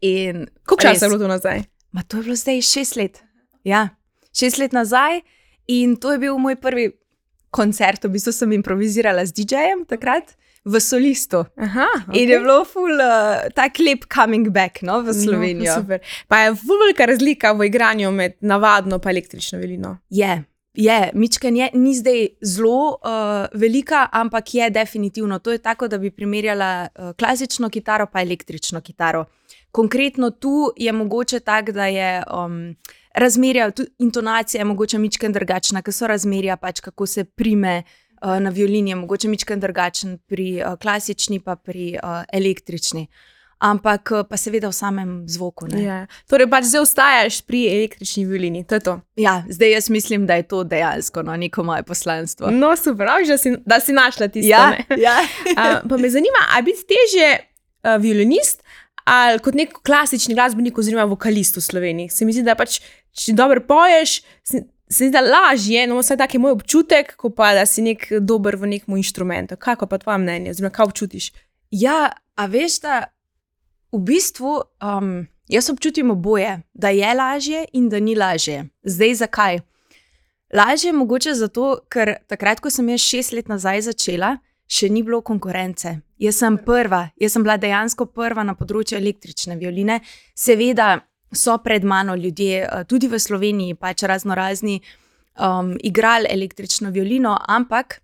In 0.00 0.46
koliko 0.66 0.82
časa 0.82 1.06
je 1.06 1.10
bilo 1.10 1.22
to 1.22 1.28
nazaj? 1.28 1.62
Ma, 1.92 2.02
to 2.02 2.18
je 2.18 2.22
bilo 2.22 2.36
zdaj 2.36 2.60
šest 2.62 2.96
let. 2.96 3.22
Ja, 3.64 3.88
šest 4.34 4.58
let 4.58 4.72
nazaj 4.72 5.22
in 5.66 5.96
to 5.96 6.12
je 6.12 6.18
bil 6.18 6.38
moj 6.38 6.58
prvi 6.60 6.90
koncert, 7.50 8.04
v 8.04 8.12
bistvu 8.18 8.34
sem 8.34 8.52
improvizirala 8.52 9.24
z 9.24 9.32
DJ-jem 9.32 9.86
takrat. 9.88 10.36
V 10.66 10.80
solistu. 10.80 11.44
Aha, 11.56 11.86
okay. 12.08 12.22
In 12.22 12.30
je 12.30 12.38
bilo 12.42 12.64
ful, 12.66 12.90
uh, 12.98 13.46
tak 13.54 13.78
lep 13.78 14.08
coming 14.10 14.50
back 14.50 14.82
no, 14.82 14.98
v 15.00 15.06
no, 15.06 15.14
Slovenijo. 15.14 15.76
No, 15.86 15.98
pa 16.26 16.40
je 16.42 16.56
velika 16.58 17.06
razlika 17.06 17.52
v 17.52 17.68
igranju 17.70 18.10
med 18.10 18.34
navadno 18.40 18.98
in 18.98 19.10
električno 19.10 19.58
velino. 19.58 19.98
Je, 20.10 20.42
je. 20.74 21.10
Mičken 21.14 21.56
je, 21.56 21.70
ni 21.74 21.94
zdaj 21.94 22.26
zelo 22.42 22.98
uh, 22.98 23.46
velika, 23.54 24.08
ampak 24.12 24.54
je 24.54 24.70
definitivno. 24.70 25.38
To 25.38 25.52
je 25.52 25.58
tako, 25.58 25.88
da 25.88 25.98
bi 25.98 26.10
primerjala 26.10 26.88
uh, 26.88 27.12
klasično 27.14 27.70
kitaro 27.70 28.06
pa 28.12 28.22
električno 28.22 28.80
kitaro. 28.80 29.24
Konkretno 29.70 30.30
tu 30.30 30.72
je 30.76 30.92
mogoče 30.92 31.40
tako, 31.40 31.72
da 31.72 31.86
je 31.86 32.22
um, 32.26 32.74
razmerja, 33.14 33.70
tudi 33.70 33.90
intonacija 33.98 34.60
je 34.60 34.64
mogoče 34.64 34.98
mičken 34.98 35.32
drugačna, 35.32 35.82
ker 35.82 35.94
so 35.94 36.06
razmerja, 36.06 36.56
pač 36.56 36.80
kako 36.80 37.06
se 37.06 37.24
prime 37.24 37.82
uh, 37.86 38.05
na 38.22 38.50
violini, 38.50 38.90
je 38.90 38.96
mogoče 38.96 39.28
mičken 39.28 39.60
drugačen 39.60 40.18
pri 40.18 40.62
uh, 40.62 40.76
klasični, 40.78 41.40
pa 41.40 41.56
pri 41.56 41.96
uh, 42.02 42.22
električni. 42.32 43.06
Ampak 43.58 44.10
pa 44.28 44.36
seveda 44.36 44.68
v 44.68 44.76
samem 44.76 45.10
zvoku. 45.32 45.64
Ja. 45.80 46.02
Torej, 46.28 46.44
pač 46.52 46.66
zdaj 46.68 46.82
ostaješ 46.84 47.38
pri 47.48 47.62
električni 47.72 48.26
violini, 48.28 48.66
to 48.68 48.76
je 48.76 48.82
to. 48.84 48.94
Ja, 49.16 49.38
zdaj 49.48 49.72
jaz 49.72 49.88
mislim, 49.90 50.26
da 50.28 50.36
je 50.36 50.44
to 50.44 50.60
dejansko 50.64 51.22
no, 51.24 51.36
neko 51.36 51.64
moje 51.64 51.82
poslanstvo. 51.82 52.50
No, 52.52 52.74
super, 52.76 53.08
da 53.28 53.38
si, 53.40 53.54
da 53.64 53.80
si 53.80 53.96
našla 53.96 54.28
tisto. 54.28 54.50
Ja, 54.50 54.76
ja. 54.92 55.16
uh, 55.56 55.80
pa 55.88 55.96
me 55.96 56.10
zanima, 56.12 56.44
ali 56.52 56.68
biti 56.68 56.84
teže 56.84 57.30
uh, 57.38 57.96
violinist 58.02 58.60
ali 59.06 59.38
kot 59.38 59.54
nek 59.54 59.76
klasični 59.86 60.34
glasbenik, 60.34 60.78
oziroma 60.78 61.06
vokalist 61.06 61.56
v 61.56 61.62
Sloveniji. 61.62 62.10
Se 62.10 62.26
mi 62.26 62.34
zdi, 62.34 62.42
da 62.46 62.56
pač, 62.58 62.80
če 63.14 63.36
dobro 63.38 63.62
poješ, 63.62 64.18
se, 64.88 64.98
se 64.98 65.04
zdi, 65.04 65.10
da 65.12 65.20
lažje, 65.20 65.86
no, 65.86 65.98
vsaj 65.98 66.16
tak 66.16 66.34
je 66.34 66.40
moj 66.40 66.52
občutek, 66.52 67.16
kot 67.16 67.36
pa 67.36 67.52
da 67.54 67.66
si 67.66 67.82
nek 67.82 68.08
dober 68.20 68.56
v 68.56 68.66
nekem 68.66 68.96
inštrumentu. 68.96 69.56
Kako 69.56 69.86
pa 69.86 69.98
tvoje 69.98 70.18
mnenje, 70.18 70.50
oziroma 70.50 70.70
kaj 70.70 70.86
občutiš? 70.86 71.32
Ja, 71.70 72.12
a 72.34 72.46
veš, 72.46 72.80
da 72.80 73.04
v 73.92 73.98
bistvu 73.98 74.60
um, 74.82 75.26
jaz 75.48 75.70
občutim 75.70 76.10
oboje, 76.10 76.60
da 76.74 76.88
je 76.88 77.14
lažje 77.14 77.64
in 77.72 77.88
da 77.88 78.00
ni 78.00 78.14
lažje. 78.14 78.68
Zdaj, 78.82 79.14
zakaj? 79.14 79.58
Lažje 80.54 80.88
je 80.88 80.92
mogoče 80.92 81.34
zato, 81.34 81.78
ker 81.88 82.16
takrat, 82.26 82.60
ko 82.60 82.70
sem 82.70 82.88
jaz 82.88 83.00
šest 83.00 83.32
let 83.32 83.48
nazaj 83.48 83.82
začela, 83.90 84.36
še 84.66 84.88
ni 84.90 85.02
bilo 85.02 85.20
konkurence. 85.20 85.98
Jaz 86.18 86.38
sem 86.38 86.58
prva, 86.58 87.08
jaz 87.20 87.34
sem 87.34 87.42
bila 87.42 87.56
dejansko 87.60 88.06
prva 88.06 88.44
na 88.46 88.54
področju 88.54 88.98
električne 88.98 89.56
violine. 89.58 90.00
Seveda 90.34 91.00
so 91.32 91.58
pred 91.58 91.84
mano 91.84 92.14
ljudje, 92.14 92.62
eh, 92.62 92.84
tudi 92.84 93.08
v 93.08 93.18
Sloveniji, 93.18 93.74
pač 93.74 94.02
razno 94.02 94.34
razni, 94.34 94.80
um, 95.38 95.76
igrali 95.82 96.26
električno 96.30 96.90
violino, 96.90 97.36
ampak 97.48 98.00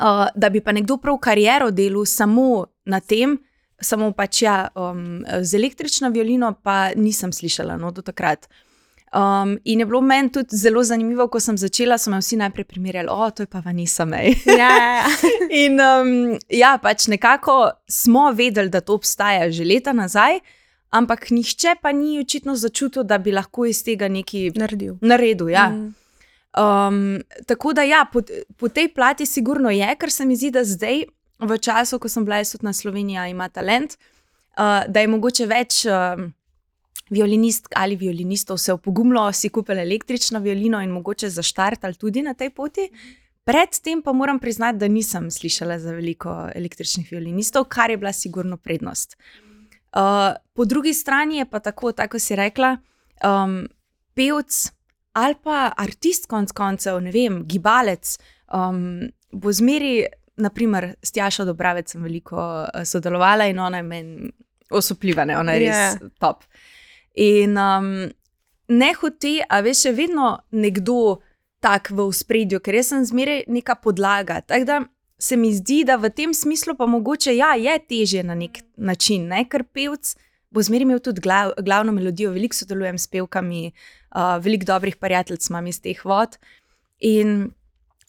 uh, 0.00 0.26
da 0.34 0.50
bi 0.50 0.60
pa 0.60 0.72
nekdo 0.72 0.96
prav 0.96 1.18
kariero 1.18 1.70
delal 1.70 2.06
samo 2.06 2.66
na 2.84 3.00
tem, 3.00 3.38
samo 3.80 4.12
pač 4.12 4.42
ja, 4.42 4.68
um, 4.74 5.24
z 5.42 5.54
električno 5.54 6.10
violino, 6.10 6.54
pa 6.62 6.90
nisem 6.96 7.32
slišala 7.32 7.76
no, 7.76 7.90
do 7.90 8.02
takrat. 8.02 8.48
Um, 9.12 9.58
in 9.64 9.80
je 9.80 9.86
bilo 9.86 10.00
meni 10.00 10.30
tudi 10.32 10.56
zelo 10.56 10.82
zanimivo, 10.82 11.26
ko 11.28 11.40
sem 11.40 11.58
začela, 11.58 11.98
so 11.98 12.10
me 12.10 12.16
vsi 12.22 12.38
najprej 12.40 12.64
primerjali, 12.64 13.08
je 13.12 13.34
to 13.36 13.46
pa 13.46 13.60
Vanessa 13.60 14.06
May. 14.08 14.32
Ja, 14.46 14.70
ja, 14.72 15.06
in 15.64 15.76
um, 15.80 16.38
ja, 16.48 16.78
pač 16.82 17.10
nekako 17.12 17.70
smo 17.88 18.30
vedeli, 18.32 18.70
da 18.72 18.80
to 18.80 18.94
obstaja 18.94 19.50
že 19.50 19.64
leta 19.68 19.92
nazaj, 19.92 20.40
ampak 20.92 21.30
nihče 21.30 21.76
pa 21.82 21.92
ni 21.92 22.18
očitno 22.20 22.54
začutil, 22.56 23.04
da 23.04 23.18
bi 23.18 23.32
lahko 23.32 23.66
iz 23.66 23.82
tega 23.84 24.08
nekaj 24.12 24.52
naredil. 24.60 24.98
naredil 25.00 25.48
ja. 25.50 25.68
mm. 25.70 25.94
um, 26.60 27.22
tako 27.48 27.72
da 27.72 27.86
ja, 27.88 28.04
po, 28.12 28.22
po 28.56 28.68
tej 28.68 28.92
plati 28.94 29.26
sigurno 29.26 29.72
je, 29.72 29.88
ker 29.96 30.12
se 30.12 30.26
mi 30.28 30.36
zdi, 30.36 30.52
da 30.52 30.64
zdaj, 30.64 31.04
v 31.42 31.58
času, 31.58 31.98
ko 31.98 32.08
sem 32.12 32.24
bila 32.28 32.42
jaz 32.42 32.52
tudi 32.54 32.68
na 32.68 32.76
Sloveniji, 32.76 33.30
ima 33.32 33.48
talent, 33.48 33.96
uh, 33.96 34.84
da 34.88 35.00
je 35.00 35.12
mogoče 35.16 35.48
več. 35.50 35.82
Um, 35.88 36.32
violinist 37.12 37.66
ali 37.76 37.96
violinistov 38.00 38.56
se 38.56 38.72
opogumilo, 38.72 39.26
si 39.36 39.50
kupili 39.52 39.82
električno 39.82 40.40
violino 40.40 40.78
in 40.80 40.94
mogoče 40.94 41.28
zaštartali 41.28 41.98
tudi 42.00 42.22
na 42.24 42.32
tej 42.34 42.50
poti. 42.56 42.86
Predtem 43.44 44.00
pa 44.02 44.14
moram 44.16 44.38
priznati, 44.40 44.78
da 44.78 44.88
nisem 44.88 45.28
slišala 45.30 45.76
za 45.78 45.92
veliko 45.92 46.48
električnih 46.54 47.10
violinistov, 47.12 47.66
kar 47.68 47.90
je 47.90 47.98
bila 48.00 48.12
sigurno 48.16 48.56
prednost. 48.56 49.18
Uh, 49.18 49.51
po 49.92 50.64
drugi 50.64 50.94
strani 50.94 51.42
je 51.42 51.46
pa 51.50 51.60
tako, 51.60 51.92
tako 51.92 52.18
si 52.18 52.36
rekla, 52.36 52.76
um, 53.24 53.66
pevc 54.14 54.70
ali 55.12 55.36
pa 55.44 55.72
artist, 55.76 56.26
konc 56.26 56.52
koncev, 56.56 57.00
ne 57.04 57.12
vem, 57.12 57.42
gibalec, 57.48 58.14
um, 58.54 59.02
bo 59.32 59.52
zmeri, 59.52 60.06
naprimer, 60.40 60.94
s 61.04 61.12
Tjašo 61.12 61.44
Dobravec 61.44 61.92
sem 61.92 62.02
veliko 62.02 62.38
uh, 62.40 62.84
sodelovala 62.88 63.46
in 63.50 63.60
ona 63.60 63.82
je 63.82 63.82
meni 63.82 64.30
osupljiva, 64.72 65.26
ona 65.36 65.52
je 65.52 65.60
res 65.60 65.76
yeah. 65.76 66.00
Ja. 66.00 66.08
top. 66.20 66.46
In 67.20 67.58
um, 67.60 67.92
ne 68.68 68.90
hote, 69.00 69.34
a 69.48 69.60
veš, 69.60 69.84
je 69.84 69.92
vedno 69.92 70.38
nekdo 70.50 71.20
tak 71.60 71.92
v 71.92 72.08
spredju, 72.12 72.62
ker 72.64 72.80
jaz 72.80 72.94
sem 72.94 73.04
zmeraj 73.06 73.44
neka 73.52 73.76
podlaga. 73.84 74.40
Tako 74.40 74.64
da 74.66 74.80
se 75.22 75.36
mi 75.36 75.52
zdi, 75.54 75.84
da 75.86 75.96
v 76.02 76.10
tem 76.10 76.34
smislu 76.34 76.74
pa 76.74 76.86
mogoče 76.90 77.36
ja, 77.36 77.54
je 77.54 77.78
težje 77.78 78.24
na 78.26 78.34
nek 78.34 78.58
način, 78.76 79.28
ne? 79.30 79.44
ker 79.46 79.62
pevc 79.62 80.16
bo 80.52 80.62
zmeraj 80.62 80.88
imel 80.88 81.00
tudi 81.00 81.22
glav, 81.22 81.52
glavno 81.62 81.94
melodijo, 81.94 82.32
veliko 82.34 82.58
sodelujem 82.58 82.98
s 82.98 83.06
pevkami, 83.08 83.68
uh, 83.70 84.36
veliko 84.42 84.66
dobrih 84.68 84.98
prijateljev 85.00 85.46
imam 85.50 85.68
iz 85.70 85.78
teh 85.80 86.00
vod. 86.04 86.40
In 86.98 87.52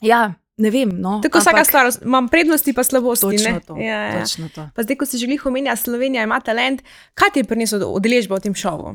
ja. 0.01 0.34
Ne 0.58 0.70
vem, 0.70 0.91
no, 1.01 1.15
Tako 1.24 1.39
vsaka 1.41 1.63
stvar, 1.65 1.88
imam 2.05 2.27
prednosti, 2.29 2.75
pa 2.77 2.84
slabosti. 2.86 3.25
Točno 3.25 3.53
ne? 3.55 3.62
to. 3.67 3.77
Ja, 3.82 4.01
ja. 4.03 4.20
Točno 4.22 4.50
to. 4.53 4.67
Pa 4.75 4.84
zdaj, 4.86 5.00
ko 5.01 5.05
si 5.10 5.17
želiš 5.17 5.46
omenjati, 5.50 5.82
Slovenija 5.82 6.24
ima 6.24 6.38
talent, 6.46 6.84
kaj 7.17 7.32
ti 7.34 7.41
je 7.41 7.48
prineslo 7.50 7.89
udeležbo 7.89 8.38
v 8.38 8.43
tem 8.46 8.53
šovu? 8.55 8.93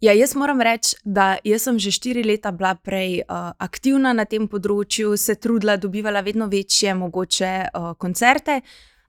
Ja, 0.00 0.12
jaz 0.16 0.32
moram 0.34 0.62
reči, 0.64 0.96
da 1.04 1.36
sem 1.58 1.78
že 1.78 1.90
štiri 1.92 2.22
leta 2.24 2.50
bila 2.50 2.74
prej 2.74 3.20
uh, 3.20 3.52
aktivna 3.58 4.14
na 4.16 4.24
tem 4.24 4.46
področju, 4.48 5.12
se 5.16 5.34
trudila, 5.36 5.76
dobivala 5.76 6.22
vedno 6.24 6.46
večje 6.48 6.94
mogoče 6.94 7.68
uh, 7.68 7.92
koncerte, 8.00 8.62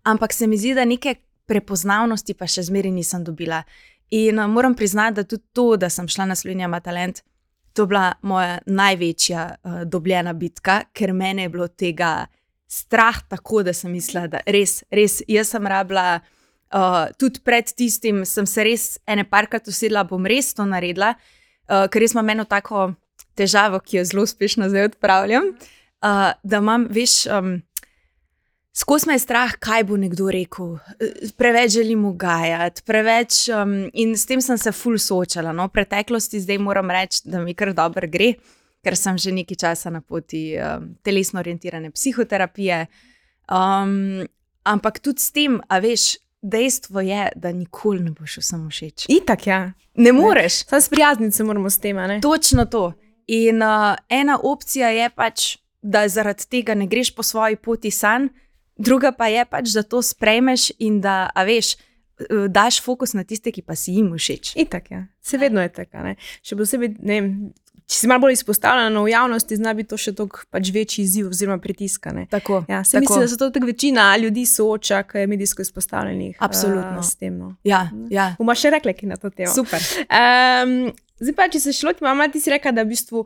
ampak 0.03 0.33
se 0.33 0.47
mi 0.47 0.57
zdi, 0.57 0.73
da 0.75 0.83
neke 0.85 1.15
prepoznavnosti 1.47 2.35
pa 2.35 2.47
še 2.47 2.65
zmeraj 2.67 2.91
nisem 2.91 3.23
dobila. 3.23 3.61
In 4.11 4.39
uh, 4.39 4.49
moram 4.51 4.75
priznati, 4.75 5.15
da 5.15 5.23
tudi 5.23 5.47
to, 5.55 5.77
da 5.79 5.89
sem 5.89 6.11
šla 6.11 6.27
na 6.27 6.35
Slovenijo 6.35 6.67
ima 6.67 6.81
talent, 6.83 7.23
to 7.71 7.87
je 7.87 7.87
bila 7.87 8.11
moja 8.21 8.59
največja 8.67 9.47
uh, 9.47 9.81
dobljena 9.87 10.33
bitka, 10.33 10.81
ker 10.91 11.13
mene 11.15 11.47
je 11.47 11.53
bilo 11.55 11.69
tega 11.71 12.27
strah 12.67 13.23
tako, 13.31 13.63
da 13.63 13.71
sem 13.71 13.95
mislila, 13.95 14.27
da 14.27 14.43
res, 14.43 14.81
res, 14.91 15.21
jaz 15.23 15.55
sem 15.55 15.71
rabila. 15.71 16.19
Uh, 16.71 17.09
tudi 17.19 17.41
pred 17.43 17.67
tistim 17.75 18.23
sem 18.23 18.45
se 18.47 18.63
res 18.63 18.83
ene 19.03 19.25
parkrat 19.27 19.67
usedla, 19.67 20.05
bom 20.07 20.23
res 20.23 20.53
to 20.55 20.63
naredila, 20.63 21.17
uh, 21.67 21.89
ker 21.91 21.99
res 21.99 22.15
imam 22.15 22.29
eno 22.31 22.45
tako 22.47 22.93
težavo, 23.35 23.81
ki 23.83 23.97
jo 23.99 24.05
zelo 24.07 24.23
uspešno 24.23 24.69
zdaj 24.71 24.91
odpravljam. 24.91 25.51
Uh, 26.01 26.31
da 26.47 26.61
imam, 26.63 26.87
veš, 26.89 27.25
um, 27.27 27.57
skozi 28.73 29.09
me 29.09 29.17
je 29.19 29.25
strah, 29.25 29.53
kaj 29.59 29.83
bo 29.89 29.99
nekdo 29.99 30.31
rekel. 30.31 30.77
Preveč 31.37 31.75
želim 31.75 32.05
ugajati, 32.05 32.83
preveč. 32.87 33.43
Um, 33.49 33.75
in 33.93 34.15
s 34.17 34.25
tem 34.25 34.41
sem 34.41 34.57
se 34.57 34.71
ful 34.71 34.97
soočala. 34.97 35.51
No? 35.51 35.67
V 35.67 35.75
preteklosti 35.75 36.41
zdaj 36.41 36.57
moram 36.57 36.91
reči, 36.91 37.21
da 37.25 37.43
mi 37.43 37.53
kar 37.53 37.73
dobro 37.77 38.07
gre, 38.07 38.33
ker 38.81 38.97
sem 38.97 39.19
že 39.19 39.35
nekaj 39.35 39.59
časa 39.67 39.91
na 39.93 40.01
poti 40.01 40.55
um, 40.57 40.93
telesno 41.03 41.43
orientirane 41.43 41.91
psihoterapije. 41.91 42.85
Um, 43.51 44.23
ampak 44.63 44.99
tudi 45.03 45.21
s 45.21 45.31
tem, 45.35 45.61
a 45.67 45.83
veš. 45.83 46.15
Dejstvo 46.41 47.01
je, 47.05 47.29
da 47.35 47.51
nikoli 47.51 47.99
ne 48.03 48.11
boš 48.11 48.37
vsem 48.41 48.69
všeč. 48.69 49.05
Itak, 49.09 49.47
ja. 49.47 49.73
Ne 49.95 50.13
moreš. 50.13 50.63
Sam 50.65 50.81
sprijazniti 50.81 51.35
se 51.35 51.43
moramo 51.43 51.69
s 51.69 51.77
tem. 51.77 51.95
ne? 51.95 52.21
Točno 52.21 52.65
to. 52.65 52.93
In 53.27 53.61
uh, 53.61 53.95
ena 54.09 54.39
opcija 54.43 54.89
je 54.89 55.09
pač, 55.09 55.57
da 55.81 56.07
zaradi 56.07 56.45
tega 56.49 56.73
ne 56.73 56.87
greš 56.87 57.15
po 57.15 57.23
svoji 57.23 57.55
poti 57.55 57.91
san, 57.91 58.29
druga 58.77 59.11
pa 59.11 59.27
je 59.27 59.45
pač, 59.45 59.69
da 59.73 59.83
to 59.83 60.01
sprejmeš 60.01 60.71
in 60.79 61.01
da, 61.01 61.29
a 61.35 61.43
veš, 61.43 61.75
daš 62.49 62.81
fokus 62.83 63.13
na 63.13 63.23
tiste, 63.23 63.51
ki 63.51 63.61
pa 63.61 63.75
si 63.75 63.95
jim 63.97 64.11
všeč. 64.13 64.53
Itak, 64.55 64.91
ja. 64.91 65.05
Se 65.21 65.37
vedno 65.37 65.61
je 65.61 65.69
tako. 65.69 66.03
ne. 66.05 66.15
Še 66.45 66.57
posebej, 66.57 66.95
ne 66.99 67.19
vem, 67.21 67.29
če 67.91 67.97
si 67.99 68.07
malo 68.07 68.23
bolj 68.23 68.37
izpostavljena 68.37 69.03
v 69.03 69.11
javnosti, 69.11 69.57
zna 69.59 69.73
biti 69.75 69.91
to 69.91 69.99
še 69.99 70.13
toliko 70.15 70.45
pač 70.53 70.71
večji 70.71 71.03
izziv 71.03 71.27
oziroma 71.33 71.59
pritisk. 71.59 72.07
Tako. 72.31 72.63
Ja, 72.71 72.83
tako. 72.87 73.03
mislim, 73.03 73.25
da 73.25 73.27
se 73.27 73.37
to 73.37 73.49
tako 73.51 73.67
večina 73.67 74.05
ljudi 74.17 74.45
sooča, 74.47 75.03
ki 75.09 75.25
je 75.25 75.27
medijsko 75.27 75.65
izpostavljenih. 75.65 76.37
Absolutno. 76.39 77.01
Uh, 77.01 77.05
s 77.05 77.19
tem. 77.19 77.35
No. 77.37 77.55
Ja, 77.67 77.89
ja. 78.09 78.31
Bomo 78.39 78.55
še 78.55 78.71
rekli, 78.71 78.95
kaj 78.95 79.11
na 79.11 79.19
to 79.19 79.29
temo. 79.33 79.51
Super. 79.51 79.83
Um, 80.07 80.93
zdaj 81.19 81.35
pa, 81.35 81.49
če 81.51 81.63
se 81.65 81.75
šlo, 81.75 81.91
ti 81.97 82.07
mama, 82.07 82.29
ti 82.31 82.39
si 82.43 82.53
rekla, 82.53 82.71
da 82.79 82.87
v 82.87 82.93
bistvu 82.93 83.25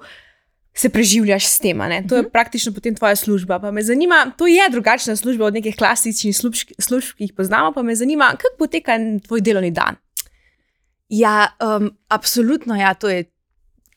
se 0.75 0.89
preživljaš 0.89 1.45
s 1.47 1.61
tem. 1.63 1.79
To 2.09 2.17
je 2.19 2.25
praktično 2.29 2.73
potem 2.75 2.97
tvoja 2.97 3.15
služba. 3.15 3.61
Pa 3.63 3.71
me 3.71 3.85
zanima, 3.85 4.25
to 4.37 4.49
je 4.49 4.65
drugačna 4.71 5.15
služba 5.15 5.45
od 5.45 5.61
nekih 5.61 5.77
klasičnih 5.77 6.35
služb, 6.35 6.73
služb 6.81 7.15
ki 7.19 7.29
jih 7.29 7.37
poznamo. 7.37 7.71
Pa 7.71 7.85
me 7.85 7.95
zanima, 7.95 8.33
kako 8.33 8.65
poteka 8.65 8.97
tvoj 9.27 9.45
delovni 9.45 9.71
dan. 9.71 10.01
Ja, 11.09 11.53
um, 11.61 11.93
absolutno, 12.09 12.75
ja, 12.75 12.93
to 12.97 13.13
je. 13.13 13.29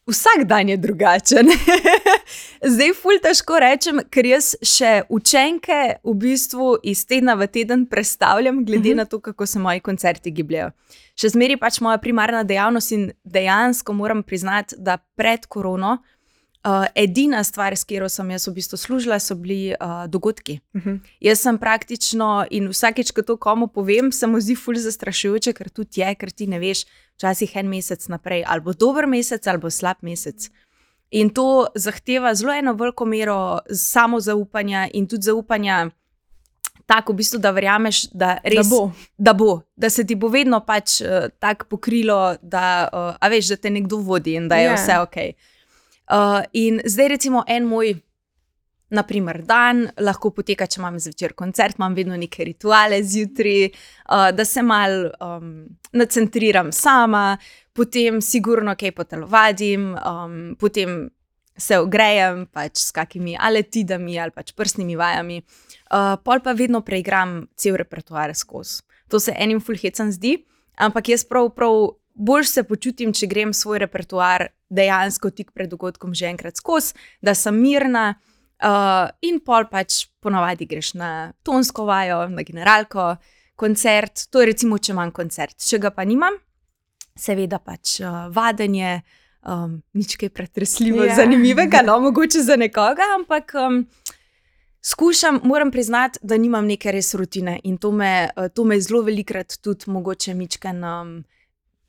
Vsak 0.08 0.44
dan 0.44 0.68
je 0.68 0.76
drugačen. 0.76 1.50
Zdaj, 2.72 2.92
ful 2.96 3.18
težko 3.20 3.58
rečem, 3.60 4.00
ker 4.08 4.24
jaz 4.24 4.54
še 4.64 5.02
učenke 5.12 5.98
v 6.00 6.14
bistvu 6.16 6.78
iz 6.80 7.02
tedna 7.04 7.34
v 7.36 7.48
teden 7.52 7.84
predstavljam, 7.86 8.64
glede 8.64 8.88
uh 8.88 8.94
-huh. 8.94 8.96
na 8.96 9.04
to, 9.04 9.20
kako 9.20 9.46
se 9.46 9.58
moji 9.58 9.80
koncerti 9.80 10.30
gibljajo. 10.30 10.70
Še 11.20 11.28
zmeraj 11.28 11.56
pač 11.56 11.80
moja 11.80 11.98
primarna 11.98 12.42
dejavnost 12.42 12.92
in 12.92 13.10
dejansko 13.24 13.92
moram 13.92 14.22
priznati, 14.22 14.74
da 14.78 14.96
pred 14.96 15.46
korono 15.46 15.98
uh, 16.64 16.86
edina 16.94 17.44
stvar, 17.44 17.76
s 17.76 17.84
katero 17.84 18.08
sem 18.08 18.30
jaz 18.30 18.46
v 18.48 18.54
bistvu 18.58 18.78
služila, 18.78 19.18
so 19.22 19.34
bili 19.34 19.74
uh, 19.74 20.06
dogodki. 20.10 20.60
Uh 20.74 20.82
-huh. 20.82 21.00
Jaz 21.20 21.40
sem 21.40 21.58
praktično 21.58 22.46
in 22.50 22.68
vsakeč, 22.68 23.10
ko 23.10 23.22
to 23.22 23.36
komu 23.36 23.68
povem, 23.68 24.12
se 24.12 24.26
mu 24.26 24.40
zdi 24.40 24.56
ful 24.56 24.74
zastrašujoče, 24.74 25.52
ker 25.52 25.68
tudi 25.70 26.00
je, 26.00 26.14
ker 26.14 26.30
ti 26.30 26.46
ne 26.46 26.58
veš, 26.58 26.84
včasih 27.14 27.56
en 27.56 27.68
mesec 27.68 28.08
naprej, 28.08 28.44
ali 28.46 28.60
bo 28.60 28.72
dober 28.72 29.06
mesec, 29.06 29.46
ali 29.46 29.58
bo 29.58 29.70
slab 29.70 29.96
mesec. 30.02 30.50
In 31.10 31.30
to 31.30 31.66
zahteva 31.74 32.34
zelo 32.34 32.52
eno 32.52 32.72
veliko 32.72 33.04
mero 33.04 33.58
samozaupanja 33.72 34.88
in 34.92 35.06
tudi 35.06 35.22
zaupanja. 35.22 35.90
Tako, 36.86 37.12
v 37.12 37.16
bistvu, 37.16 37.38
da 37.38 37.50
verjameš, 37.50 38.10
da, 38.12 38.38
res, 38.44 38.68
Da 38.68 38.76
bo. 38.76 38.90
da 39.18 39.32
bo, 39.32 39.60
da 39.76 39.90
se 39.90 40.06
ti 40.06 40.14
bo 40.14 40.28
vedno 40.28 40.60
pač 40.60 41.00
uh, 41.00 41.08
tako 41.38 41.64
pokrilo, 41.64 42.36
da, 42.42 42.88
uh, 43.20 43.30
veš, 43.30 43.48
da 43.48 43.56
te 43.56 43.70
nekdo 43.70 43.96
vodi 43.96 44.34
in 44.34 44.48
da 44.48 44.56
je 44.56 44.64
Ja. 44.64 44.70
yeah. 44.70 44.82
vse 44.82 44.98
ok. 44.98 45.16
Uh, 45.16 45.57
in 46.52 46.80
zdaj, 46.84 47.08
recimo, 47.08 47.44
en 47.46 47.66
moj, 47.68 47.94
naprimer, 48.90 49.42
dan 49.44 49.84
lahko 50.00 50.30
poteka, 50.32 50.66
če 50.68 50.80
imam 50.80 50.96
zvečer 51.02 51.34
koncert, 51.36 51.76
imam 51.78 51.96
vedno 51.96 52.16
neke 52.16 52.46
rituale 52.48 53.02
zjutraj, 53.04 53.68
uh, 53.68 54.28
da 54.32 54.46
se 54.48 54.64
mal 54.64 55.10
um, 55.20 55.52
nacentriram 55.92 56.72
sama, 56.72 57.36
potem 57.76 58.22
sigurno 58.24 58.74
kaj 58.78 58.94
potelovadim, 58.96 59.92
um, 59.98 60.38
potem 60.60 61.04
se 61.58 61.78
ogrejem 61.78 62.46
pač 62.54 62.78
s 62.86 62.94
kakimi 62.94 63.34
aletidami 63.34 64.18
ali 64.22 64.32
pač 64.34 64.54
prstnimi 64.56 64.96
vajami, 64.96 65.40
uh, 65.42 66.14
pol 66.24 66.40
pa 66.44 66.54
vedno 66.56 66.80
preigram 66.86 67.42
cel 67.58 67.76
repertoar 67.80 68.34
skozi. 68.38 68.84
To 69.08 69.20
se 69.20 69.32
enim 69.36 69.60
fulhecam 69.60 70.12
zdi, 70.12 70.36
ampak 70.76 71.12
jaz 71.12 71.24
prav, 71.28 71.50
prav 71.56 71.98
bolj 72.18 72.48
se 72.50 72.64
počutim, 72.66 73.12
če 73.14 73.30
grem 73.30 73.54
svoj 73.54 73.84
repertoar 73.86 74.48
dejansko 74.68 75.30
tik 75.30 75.52
pred 75.56 75.70
dogodkom 75.70 76.14
že 76.14 76.28
enkrat 76.28 76.58
skozi, 76.60 76.96
da 77.22 77.34
sem 77.38 77.56
mirna. 77.56 78.18
Uh, 78.58 79.06
in 79.22 79.36
pol 79.38 79.68
pač 79.70 80.08
ponovadi 80.18 80.66
greš 80.66 80.96
na 80.98 81.30
tonsko 81.46 81.84
vajo, 81.86 82.24
na 82.26 82.42
generalko, 82.42 83.12
koncert, 83.54 84.24
to 84.34 84.42
je 84.42 84.48
recimo, 84.50 84.80
če 84.82 84.96
imam 84.96 85.12
koncert. 85.14 85.54
Če 85.62 85.78
ga 85.78 85.92
pa 85.94 86.02
nimam, 86.02 86.34
seveda 87.14 87.60
pač 87.62 88.00
uh, 88.02 88.26
vadenje, 88.34 88.96
um, 89.46 89.78
nič 89.94 90.16
kaj 90.18 90.32
pretresljivo, 90.34 91.04
Ja. 91.04 91.12
yeah. 91.12 91.20
zanimivega, 91.22 91.84
no, 91.86 92.00
mogoče 92.02 92.42
za 92.42 92.58
nekoga, 92.58 93.06
ampak 93.14 93.54
um, 93.62 93.84
skušam, 94.82 95.38
moram 95.46 95.70
priznati, 95.70 96.18
da 96.22 96.34
nimam 96.34 96.66
neke 96.66 96.90
res 96.90 97.14
rutine 97.14 97.60
in 97.62 97.78
to 97.78 97.94
me, 97.94 98.26
uh, 98.34 98.50
to 98.50 98.66
me 98.66 98.80
zelo 98.82 99.04
velikrat 99.06 99.60
tudi 99.62 99.86
mogoče 99.86 100.34
mičken. 100.34 100.82
Um, 100.82 101.18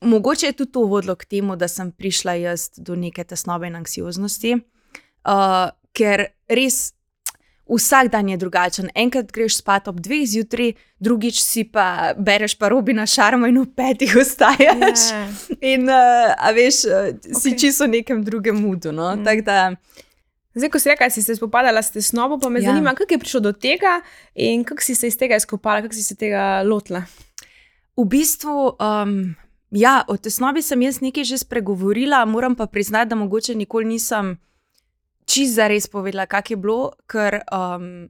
mogoče 0.00 0.46
je 0.46 0.52
tudi 0.52 0.72
to 0.72 0.80
vodilo 0.80 1.14
k 1.14 1.24
temu, 1.24 1.56
da 1.56 1.68
sem 1.68 1.92
prišla 1.92 2.34
jaz 2.34 2.70
do 2.76 2.96
neke 2.96 3.24
tesnobe 3.24 3.66
in 3.66 3.76
anksioznosti, 3.76 4.56
uh, 5.24 5.68
ker 5.92 6.26
res. 6.48 6.92
Vsak 7.70 8.08
dan 8.10 8.26
je 8.28 8.34
drugačen. 8.34 8.88
Enkrat 8.98 9.28
greš 9.30 9.60
spat 9.60 9.86
ob 9.88 10.00
dveh 10.02 10.24
zjutraj, 10.26 10.72
drugič 10.98 11.38
si 11.38 11.62
pa 11.62 12.16
bereš 12.18 12.56
pa 12.58 12.66
robina 12.68 13.04
šarmo 13.06 13.46
in 13.46 13.60
v 13.62 13.68
petih 13.76 14.16
ostajaš. 14.18 15.04
Ja. 15.12 15.20
In, 15.60 15.86
uh, 15.86 16.34
a 16.34 16.50
veš, 16.50 16.80
uh, 16.90 17.12
si 17.38 17.54
čisto 17.54 17.86
v 17.86 18.00
nekem 18.00 18.24
drugem 18.26 18.58
mudu. 18.58 18.90
No? 18.90 19.14
Mm. 19.14 19.22
Mm. 19.22 19.44
Da, 19.46 19.58
Zdaj, 20.54 20.70
ko 20.70 20.78
si 20.82 20.90
rekel, 20.90 21.06
da 21.06 21.14
si 21.14 21.22
se 21.22 21.36
spopadala 21.38 21.82
s 21.82 21.94
tesnobo, 21.94 22.38
pa 22.42 22.48
me 22.50 22.58
ja. 22.58 22.72
zanima, 22.72 22.94
kako 22.98 23.14
je 23.14 23.18
prišlo 23.22 23.40
do 23.40 23.52
tega 23.52 24.00
in 24.34 24.64
kako 24.64 24.82
si 24.82 24.94
se 24.94 25.06
iz 25.06 25.16
tega 25.18 25.38
izkopala, 25.38 25.82
kako 25.82 25.94
si 25.94 26.02
se 26.02 26.16
tega 26.18 26.62
lotila. 26.66 27.04
v 27.96 28.04
bistvu, 28.04 28.74
um, 28.80 29.36
ja, 29.70 30.04
o 30.08 30.16
tesnobi 30.16 30.62
sem 30.62 30.82
jaz 30.82 31.00
nekaj 31.00 31.24
že 31.24 31.38
spregovorila, 31.38 32.24
moram 32.24 32.56
pa 32.56 32.66
priznati, 32.66 33.08
da 33.08 33.16
mogoče 33.16 33.54
nikoli 33.54 33.84
nisem 33.84 34.36
čist 35.24 35.54
za 35.54 35.68
res 35.68 35.86
povedala, 35.86 36.26
kak 36.26 36.50
je 36.50 36.56
bilo, 36.56 36.92
ker 37.06 37.40
um, 37.54 38.08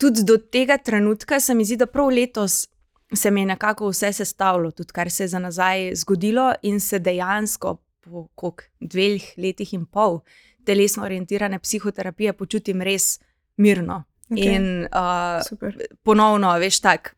tudi 0.00 0.24
do 0.24 0.38
tega 0.38 0.78
trenutka 0.78 1.40
se 1.40 1.54
mi 1.54 1.64
zdi, 1.64 1.76
da 1.76 1.86
prav 1.86 2.08
letos 2.08 2.68
se 3.14 3.30
mi 3.30 3.40
je 3.40 3.46
nekako 3.46 3.90
vse 3.92 4.12
sestavilo, 4.12 4.70
tudi 4.70 4.92
kar 4.92 5.10
se 5.10 5.24
je 5.24 5.28
za 5.28 5.38
nazaj 5.38 5.94
zgodilo 5.94 6.52
in 6.62 6.80
se 6.80 6.98
dejansko 6.98 7.76
po 8.00 8.28
koliko, 8.34 8.64
dveh 8.80 9.22
letih 9.36 9.74
in 9.74 9.84
pol 9.86 10.20
telesno 10.64 11.04
orientirane 11.04 11.58
psihoterapije 11.58 12.32
počutim 12.32 12.82
res 12.82 13.20
mirno. 13.56 14.04
Okay. 14.30 14.54
In 14.56 14.86
uh, 14.86 15.42
Super. 15.48 15.76
ponovno, 16.02 16.54
veš, 16.58 16.80
tak, 16.80 17.16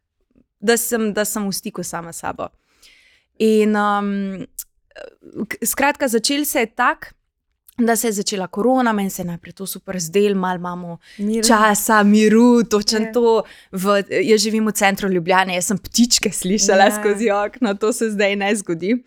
da 0.60 0.76
sem, 0.76 1.12
da 1.14 1.24
sem 1.24 1.46
v 1.46 1.52
stiku 1.52 1.82
sama 1.82 2.12
s 2.12 2.24
sabo. 2.24 2.48
In 3.38 3.76
um, 3.76 4.46
skratka, 5.64 6.08
začel 6.08 6.44
se 6.44 6.60
je 6.60 6.66
tako, 6.66 7.06
da 7.78 7.96
se 7.96 8.08
je 8.08 8.12
začela 8.12 8.46
korona, 8.46 8.92
meni 8.92 9.10
se 9.10 9.22
je 9.22 9.26
najprej 9.26 9.52
to 9.52 9.66
super 9.66 9.98
zdel, 10.00 10.34
malo 10.34 10.56
imamo 10.56 10.98
Mir. 11.18 11.44
časa, 11.46 12.02
miru, 12.02 12.62
točno 12.62 12.98
Ja. 12.98 13.12
to. 13.12 13.42
V, 13.72 14.02
jaz 14.10 14.40
živim 14.40 14.66
v 14.66 14.72
centru 14.72 15.08
Ljubljane, 15.08 15.54
jaz 15.54 15.66
sem 15.66 15.78
ptičke 15.78 16.30
slišala 16.30 16.78
Ja. 16.78 16.88
ja. 16.88 17.00
skozi 17.00 17.30
okno, 17.30 17.74
to 17.74 17.92
se 17.92 18.10
zdaj 18.10 18.36
ne 18.36 18.56
zgodi. 18.56 19.04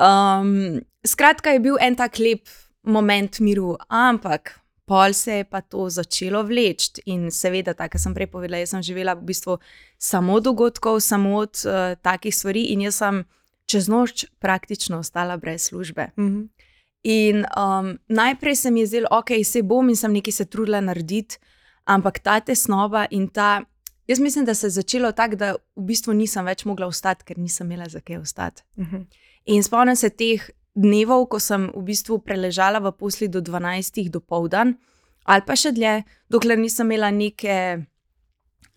Um, 0.00 0.80
skratka, 1.06 1.50
je 1.50 1.60
bil 1.60 1.76
en 1.80 1.94
tak 1.96 2.18
lep 2.18 2.48
moment 2.82 3.38
miru, 3.40 3.76
ampak 3.88 4.58
pol 4.86 5.12
se 5.14 5.32
je 5.32 5.44
pa 5.44 5.60
to 5.60 5.88
začelo 5.88 6.42
vleči. 6.42 7.02
In 7.06 7.30
seveda, 7.30 7.74
tako 7.74 7.98
sem 7.98 8.14
prej 8.14 8.26
povedala, 8.26 8.58
jaz 8.58 8.74
sem 8.74 8.82
živela 8.82 9.14
v 9.14 9.22
bistvu 9.30 9.58
samo 9.98 10.34
od 10.34 10.42
dogodkov, 10.42 11.00
samo 11.00 11.36
od 11.36 11.54
uh, 11.66 11.94
takih 12.02 12.34
stvari, 12.34 12.62
in 12.74 12.80
jaz 12.80 12.98
sem 12.98 13.22
čez 13.66 13.88
noč 13.88 14.24
praktično 14.38 14.98
ostala 14.98 15.36
brez 15.36 15.68
službe. 15.70 16.10
Mhm. 16.18 16.42
In 17.02 17.44
um, 17.56 17.98
najprej 18.08 18.56
se 18.56 18.70
mi 18.70 18.80
je 18.80 18.86
zdelo, 18.86 19.08
ok, 19.10 19.30
se 19.44 19.62
bom 19.62 19.88
in 19.88 19.96
sem 19.96 20.12
nekaj 20.12 20.32
se 20.32 20.44
trudila 20.44 20.80
narediti, 20.80 21.38
ampak 21.84 22.18
ta 22.18 22.40
tesnoba 22.40 23.06
in 23.10 23.28
ta. 23.28 23.64
Jaz 24.06 24.20
mislim, 24.20 24.44
da 24.44 24.54
se 24.54 24.66
je 24.66 24.70
začelo 24.70 25.12
tako, 25.12 25.36
da 25.36 25.52
v 25.76 25.84
bistvu 25.86 26.14
nisem 26.14 26.46
več 26.46 26.64
mogla 26.64 26.86
ostati, 26.86 27.24
ker 27.24 27.38
nisem 27.38 27.70
imela 27.70 27.88
za 27.88 28.00
kaj 28.00 28.16
ostati. 28.16 28.62
Mhm. 28.78 29.02
In 29.44 29.62
spomnim 29.62 29.96
se 29.96 30.10
teh 30.10 30.50
dnevov, 30.74 31.26
ko 31.28 31.40
sem 31.40 31.68
v 31.74 31.82
bistvu 31.82 32.18
preležala 32.22 32.78
v 32.78 32.92
posli 32.92 33.28
do 33.28 33.40
12. 33.40 34.08
do 34.10 34.20
povdan, 34.20 34.76
ali 35.24 35.42
pa 35.46 35.56
še 35.56 35.72
dlje, 35.72 36.02
dokler 36.30 36.58
nisem 36.58 36.86
imela 36.86 37.10
neke. 37.10 37.86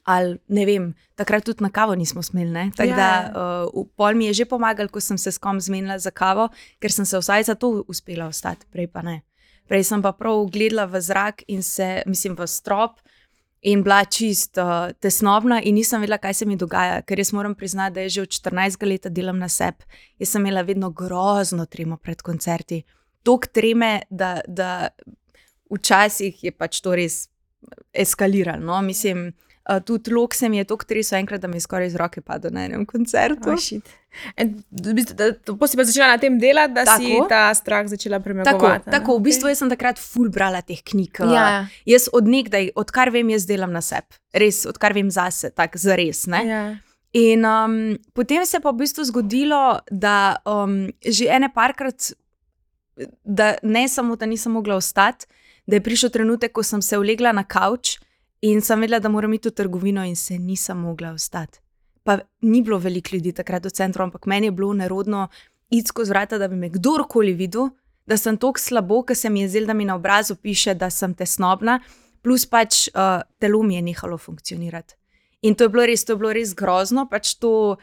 Ali 0.06 0.38
ne 0.48 0.66
vem, 0.70 0.92
takrat 1.18 1.46
tudi 1.46 1.64
na 1.66 1.72
kavo 1.74 1.96
nismo 1.98 2.22
smeli. 2.24 2.70
Tako 2.78 2.90
Ja, 2.90 2.96
da 2.96 3.10
uh, 3.74 3.86
pol 3.98 4.14
mi 4.14 4.28
je 4.30 4.34
že 4.34 4.46
pomagal, 4.46 4.88
ko 4.94 5.02
sem 5.02 5.18
se 5.18 5.32
s 5.32 5.42
kom 5.42 5.58
zmenila 5.60 5.98
za 6.00 6.12
kavo, 6.14 6.50
ker 6.80 6.94
sem 6.94 7.06
se 7.06 7.18
vsaj 7.18 7.44
za 7.44 7.56
to 7.56 7.82
uspela 7.90 8.28
ostati, 8.30 8.70
prej 8.70 8.88
pa 8.88 9.02
ne. 9.02 9.24
Prej 9.66 9.84
sem 9.90 10.02
pa 10.02 10.12
prav 10.14 10.46
gledala 10.54 10.86
v 10.86 11.02
zrak 11.02 11.42
in 11.48 11.64
se, 11.66 12.04
mislim, 12.06 12.38
v 12.38 12.46
strop 12.48 13.02
in 13.66 13.82
bila 13.82 14.04
čist 14.06 14.60
uh, 14.62 14.94
tesnobna, 15.02 15.58
in 15.66 15.74
nisem 15.76 16.02
vedela, 16.02 16.20
kaj 16.22 16.34
se 16.38 16.46
mi 16.46 16.56
dogaja, 16.56 17.02
ker 17.02 17.20
jaz 17.20 17.34
moram 17.34 17.56
priznati, 17.58 17.96
da 17.96 18.02
je 18.06 18.10
že 18.10 18.22
od 18.22 18.30
14 18.30 18.86
let 18.86 19.08
delam 19.10 19.40
na 19.42 19.50
sebi. 19.50 19.90
Jaz 20.20 20.36
sem 20.36 20.46
imela 20.46 20.62
vedno 20.62 20.92
grozno 20.94 21.66
tremo 21.66 21.98
pred 21.98 22.22
koncerti. 22.22 22.84
Tok 23.26 23.48
treme, 23.48 24.04
da, 24.10 24.42
da 24.48 24.90
včasih 25.74 26.44
je 26.44 26.52
pač 26.54 26.78
to 26.82 26.94
res 26.94 27.26
eskaliralo. 27.94 28.62
No? 28.62 28.82
Mislim, 28.86 29.32
uh, 29.70 29.80
tudi 29.86 30.12
lok 30.12 30.34
se 30.34 30.50
mi 30.50 30.58
je 30.58 30.64
tako 30.64 30.86
tresel 30.86 31.20
enkrat, 31.20 31.42
da 31.42 31.48
mi 31.48 31.58
je 31.58 31.62
skoraj 31.62 31.88
iz 31.88 31.96
roke 31.96 32.22
padel 32.22 32.52
na 32.54 32.66
enem 32.66 32.86
koncertu. 32.86 33.50
Oh, 33.52 33.60
Potem 35.46 35.68
si 35.68 35.78
pa 35.78 35.84
začela 35.84 36.08
na 36.08 36.18
tem 36.18 36.40
delati, 36.40 36.74
da 36.74 36.86
si 36.96 37.12
Tako. 37.18 37.28
ta 37.30 37.54
strah 37.54 37.88
začela 37.88 38.20
Tako, 38.20 38.24
premagovati. 38.24 38.88
ne? 38.88 38.92
tako, 38.92 39.18
v 39.18 39.22
bistvu 39.22 39.50
jaz 39.52 39.60
sem 39.60 39.70
takrat 39.70 40.00
ful 40.00 40.30
brala 40.30 40.62
teh 40.62 40.80
knjig. 40.84 41.20
uh, 41.20 41.32
Ja, 41.34 41.44
ja. 41.50 41.62
Jaz 41.86 42.08
odnegdaj, 42.14 42.72
odkar 42.76 43.12
vem, 43.12 43.30
jaz 43.36 43.46
delam 43.46 43.72
na 43.76 43.82
sebi, 43.84 44.16
res, 44.34 44.64
odkar 44.66 44.94
vem 44.96 45.12
zase, 45.12 45.52
tako 45.52 45.78
za 45.78 45.96
res. 46.00 46.26
Ne? 46.32 46.42
Ja. 46.48 46.64
In 47.16 47.46
um, 47.48 47.76
potem 48.14 48.46
se 48.46 48.58
je 48.58 48.62
pa 48.64 48.72
v 48.72 48.84
bistvu 48.84 49.04
zgodilo, 49.08 49.80
da 49.92 50.38
um, 50.48 50.88
že 51.04 51.28
ene 51.32 51.48
parkrat, 51.54 52.12
da 53.24 53.56
ne 53.64 53.88
samo, 53.88 54.16
da 54.16 54.26
nisem 54.26 54.52
mogla 54.52 54.76
ostati, 54.76 55.28
da 55.68 55.76
je 55.76 55.84
prišel 55.84 56.10
trenutek, 56.10 56.52
ko 56.52 56.64
sem 56.64 56.82
se 56.82 56.98
ulegla 56.98 57.32
na 57.32 57.44
kavč 57.44 57.98
in 58.52 58.62
sem 58.62 58.82
vedela, 58.82 59.00
da 59.00 59.10
moram 59.10 59.34
iti 59.34 59.50
v 59.50 59.56
trgovino, 59.56 60.04
in 60.06 60.16
se 60.16 60.38
nisem 60.40 60.78
mogla 60.78 61.12
ostati. 61.12 61.60
Pa 62.04 62.20
ni 62.42 62.62
bilo 62.62 62.78
veliko 62.78 63.16
ljudi 63.16 63.34
takrat 63.34 63.66
v 63.66 63.74
centru, 63.74 64.04
ampak 64.04 64.26
meni 64.26 64.48
je 64.48 64.52
bilo 64.52 64.74
nerodno 64.74 65.28
iti 65.70 65.88
skozi 65.88 66.10
vrata, 66.10 66.38
da 66.38 66.48
bi 66.48 66.56
me 66.56 66.70
kdorkoli 66.70 67.34
videl, 67.34 67.70
da 68.06 68.18
sem 68.18 68.38
tako 68.38 68.62
slabo, 68.62 69.02
ker 69.04 69.18
se 69.18 69.30
mi 69.30 69.42
je 69.42 69.50
zdelo, 69.50 69.72
da 69.72 69.74
mi 69.74 69.86
na 69.86 69.96
obrazu 69.96 70.36
piše, 70.36 70.76
da 70.78 70.90
sem 70.90 71.14
tesnobna, 71.14 71.80
plus 72.22 72.46
pač 72.46 72.88
uh, 72.94 73.24
telo 73.42 73.64
mi 73.64 73.76
je 73.76 73.82
nehalo 73.82 74.18
funkcionirati. 74.18 74.96
In 75.42 75.56
to 75.56 75.66
je 75.66 75.74
bilo 75.74 75.86
res, 75.86 76.06
to 76.06 76.14
je 76.14 76.22
bilo 76.22 76.34
res 76.34 76.54
grozno, 76.58 77.08
pač 77.10 77.36
to 77.42 77.78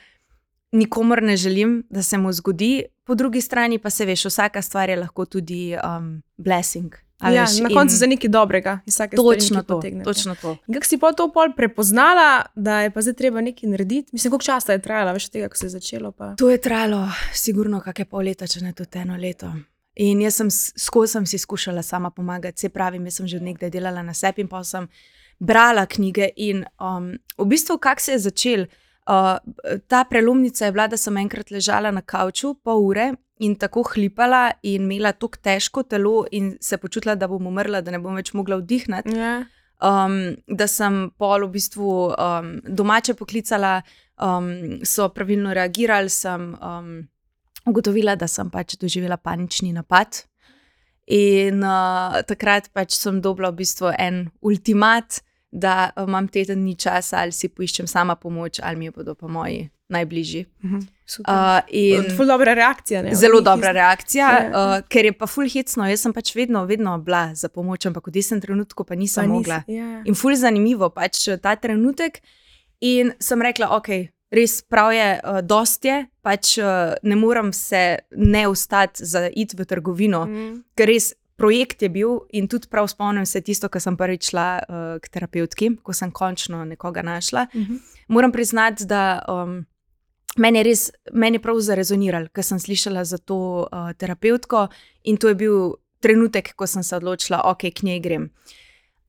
nikomor 0.73 1.23
ne 1.23 1.37
želim, 1.37 1.83
da 1.91 2.03
se 2.03 2.19
mu 2.19 2.33
zgodi, 2.33 2.85
po 3.05 3.15
drugi 3.15 3.41
strani 3.41 3.79
pa 3.79 3.91
se 3.91 4.07
veš, 4.07 4.25
vsaka 4.31 4.63
stvar 4.63 4.91
je 4.91 4.97
lahko 4.97 5.27
tudi 5.27 5.75
um, 5.77 6.23
blessing. 6.37 6.95
Ja, 7.23 7.45
veš, 7.45 7.59
na 7.63 7.69
in 7.71 7.77
koncu 7.77 7.97
za 7.97 8.07
nekaj 8.07 8.31
dobrega. 8.31 8.79
iz 8.87 8.95
vsake 8.95 9.17
Točno 9.17 9.63
to, 9.63 9.77
potegnete. 9.77 10.05
točno 10.05 10.35
to. 10.35 10.57
In 10.67 10.75
kako 10.75 10.87
si 10.87 10.99
pa 10.99 11.13
to 11.13 11.33
pol 11.33 11.53
prepoznala, 11.57 12.47
da 12.55 12.81
je 12.81 12.91
pa 12.91 13.03
zdaj 13.03 13.15
treba 13.15 13.41
nekaj 13.41 13.71
narediti? 13.71 14.11
Mislim, 14.13 14.31
koliko 14.31 14.45
časa 14.45 14.73
je 14.73 14.83
trajalo, 14.83 15.13
veš, 15.13 15.29
tega, 15.29 15.49
ko 15.49 15.57
se 15.57 15.67
je 15.67 15.71
začelo. 15.71 16.13
Pa... 16.13 16.35
To 16.39 16.51
je 16.51 16.59
trajalo, 16.59 17.09
sigurno, 17.35 17.81
kakšne 17.81 18.05
pol 18.05 18.25
leta, 18.25 18.47
če 18.47 18.65
ne 18.65 18.73
tudi 18.73 18.99
eno 18.99 19.17
leto. 19.17 19.53
In 19.95 20.21
jaz 20.21 20.41
sem 20.41 20.51
skozi 20.51 21.21
si 21.27 21.39
skušala 21.39 21.83
sama 21.83 22.11
pomagati, 22.11 22.61
se 22.61 22.69
pravi, 22.69 22.99
jaz 23.05 23.21
sem 23.21 23.27
že 23.27 23.41
nekdaj 23.41 23.71
delala 23.71 24.03
na 24.03 24.15
sebi 24.15 24.43
in 24.43 24.49
pa 24.49 24.65
sem 24.65 24.89
brala 25.39 25.87
knjige. 25.87 26.31
In 26.37 26.65
um, 26.81 27.13
v 27.39 27.47
bistvu, 27.47 27.79
kako 27.79 28.01
se 28.01 28.13
je 28.13 28.19
začel, 28.19 28.67
uh, 29.07 29.37
ta 29.89 30.05
prelomnica 30.05 30.65
je 30.65 30.73
bila, 30.73 30.87
da 30.89 30.97
sem 30.97 31.17
enkrat 31.17 31.51
ležala 31.51 31.91
na 31.91 32.01
kavču 32.01 32.55
pol 32.55 32.87
ure 32.87 33.13
in 33.43 33.57
tako 33.59 33.83
hlipala 33.93 34.53
in 34.63 34.87
imela 34.87 35.13
tako 35.13 35.41
težko 35.43 35.83
telo 35.83 36.23
in 36.31 36.55
se 36.61 36.79
počutila, 36.79 37.17
da 37.19 37.29
bom 37.29 37.47
umrla, 37.51 37.83
da 37.83 37.91
ne 37.95 38.01
bom 38.03 38.15
več 38.19 38.33
mogla 38.39 38.61
vdihniti 38.61 39.17
Ja. 39.19 39.43
um, 39.83 40.37
da 40.47 40.69
sem 40.71 41.11
pol 41.19 41.47
v 41.49 41.53
bistvu 41.57 41.89
um, 42.13 42.53
domače 42.63 43.15
poklicala, 43.19 43.81
um, 44.23 44.53
so 44.87 45.09
pravilno 45.15 45.55
reagirali, 45.55 46.11
sem 46.11 46.53
um, 46.55 46.93
ugotovila, 47.67 48.17
da 48.17 48.29
sem 48.29 48.51
pač 48.51 48.77
doživela 48.81 49.19
panični 49.19 49.73
napad. 49.75 50.25
In 51.11 51.65
uh, 51.67 52.23
takrat 52.29 52.71
pač 52.73 52.95
sem 52.95 53.21
dobila 53.21 53.51
v 53.51 53.63
bistvu 53.65 53.91
en 53.99 54.25
ultimat, 54.41 55.23
da 55.53 55.91
uh, 55.93 56.05
imam 56.05 56.29
teden 56.29 56.59
dni 56.59 56.75
časa, 56.77 57.19
ali 57.19 57.33
si 57.33 57.49
poiščem 57.49 57.87
sama 57.87 58.15
pomoč, 58.17 58.61
ali 58.63 58.77
mi 58.77 58.91
bodo 58.91 59.15
pa 59.15 59.29
moji 59.29 59.69
najbližji. 59.89 60.47
Mhm. 60.65 60.79
Super. 61.07 61.35
Uh, 61.35 61.61
in 61.69 62.17
Ful 62.17 62.27
dobra 62.27 62.55
reakcija. 62.55 63.03
Ne? 63.03 63.15
Zelo 63.15 63.41
dobra 63.41 63.69
isto. 63.69 63.73
reakcija, 63.75 64.29
Ja. 64.31 64.49
uh, 64.79 64.89
ker 64.89 65.05
je 65.05 65.13
pa 65.13 65.27
ful 65.27 65.45
hecno. 65.47 65.85
Jaz 65.85 66.01
sem 66.01 66.13
pač 66.13 66.35
vedno, 66.35 66.65
vedno 66.65 66.99
bila 66.99 67.35
za 67.35 67.49
pomoč, 67.49 67.85
ampak 67.87 68.07
v 68.07 68.13
tistem 68.13 68.41
trenutku 68.41 68.85
pa 68.85 68.89
Pa 68.89 68.95
nisem 68.95 69.25
nisi- 69.25 69.33
mogla. 69.33 69.63
Ja. 69.69 70.03
In 70.05 70.15
ful 70.15 70.33
zanimivo 70.35 70.89
pač 70.91 71.29
eh, 71.29 71.37
ta 71.37 71.57
trenutek. 71.57 72.23
In 72.81 73.13
sem 73.21 73.43
rekla, 73.43 73.69
ok, 73.71 73.89
res 74.33 74.63
prav 74.63 74.93
je, 74.93 75.21
uh, 75.21 75.41
dost 75.41 75.85
je, 75.85 76.07
pač 76.23 76.57
uh, 76.59 76.95
ne 77.03 77.17
morem 77.17 77.53
se 77.53 77.99
ne 78.11 78.49
ustati 78.49 79.05
za 79.05 79.29
iti 79.29 79.57
v 79.57 79.65
trgovino, 79.65 80.25
mm. 80.25 80.65
Ker 80.75 80.89
res 80.89 81.13
projekt 81.43 81.83
je 81.83 81.89
bil 81.91 82.21
in 82.31 82.47
tudi 82.47 82.71
prav 82.71 82.87
spomnim 82.87 83.27
se 83.27 83.41
tisto, 83.43 83.67
ko 83.69 83.81
sem 83.83 83.97
prvič 83.99 84.31
šla 84.31 84.47
uh, 84.63 84.79
k 85.03 85.11
terapeutki, 85.11 85.73
ko 85.83 85.95
sem 85.97 86.13
končno 86.15 86.63
nekoga 86.69 87.03
našla. 87.03 87.49
Mhm. 87.55 87.81
Moram 88.09 88.33
priznati, 88.33 88.87
da 88.87 89.25
um, 89.27 89.65
meni 90.37 90.61
je 90.61 90.65
res, 90.69 90.85
meni 91.13 91.41
je 91.41 91.43
prav 91.43 91.59
zarezoniralo, 91.59 92.31
ker 92.31 92.47
sem 92.47 92.61
slišala 92.63 93.03
za 93.05 93.19
to 93.19 93.67
uh, 93.67 93.91
terapeutko 93.99 94.69
in 95.03 95.19
to 95.19 95.33
je 95.33 95.39
bil 95.43 95.57
trenutek, 96.03 96.53
ko 96.55 96.67
sem 96.67 96.83
se 96.87 96.97
odločila, 96.97 97.43
ok, 97.51 97.71
k 97.75 97.89
njej 97.89 98.01
grem. 98.03 98.31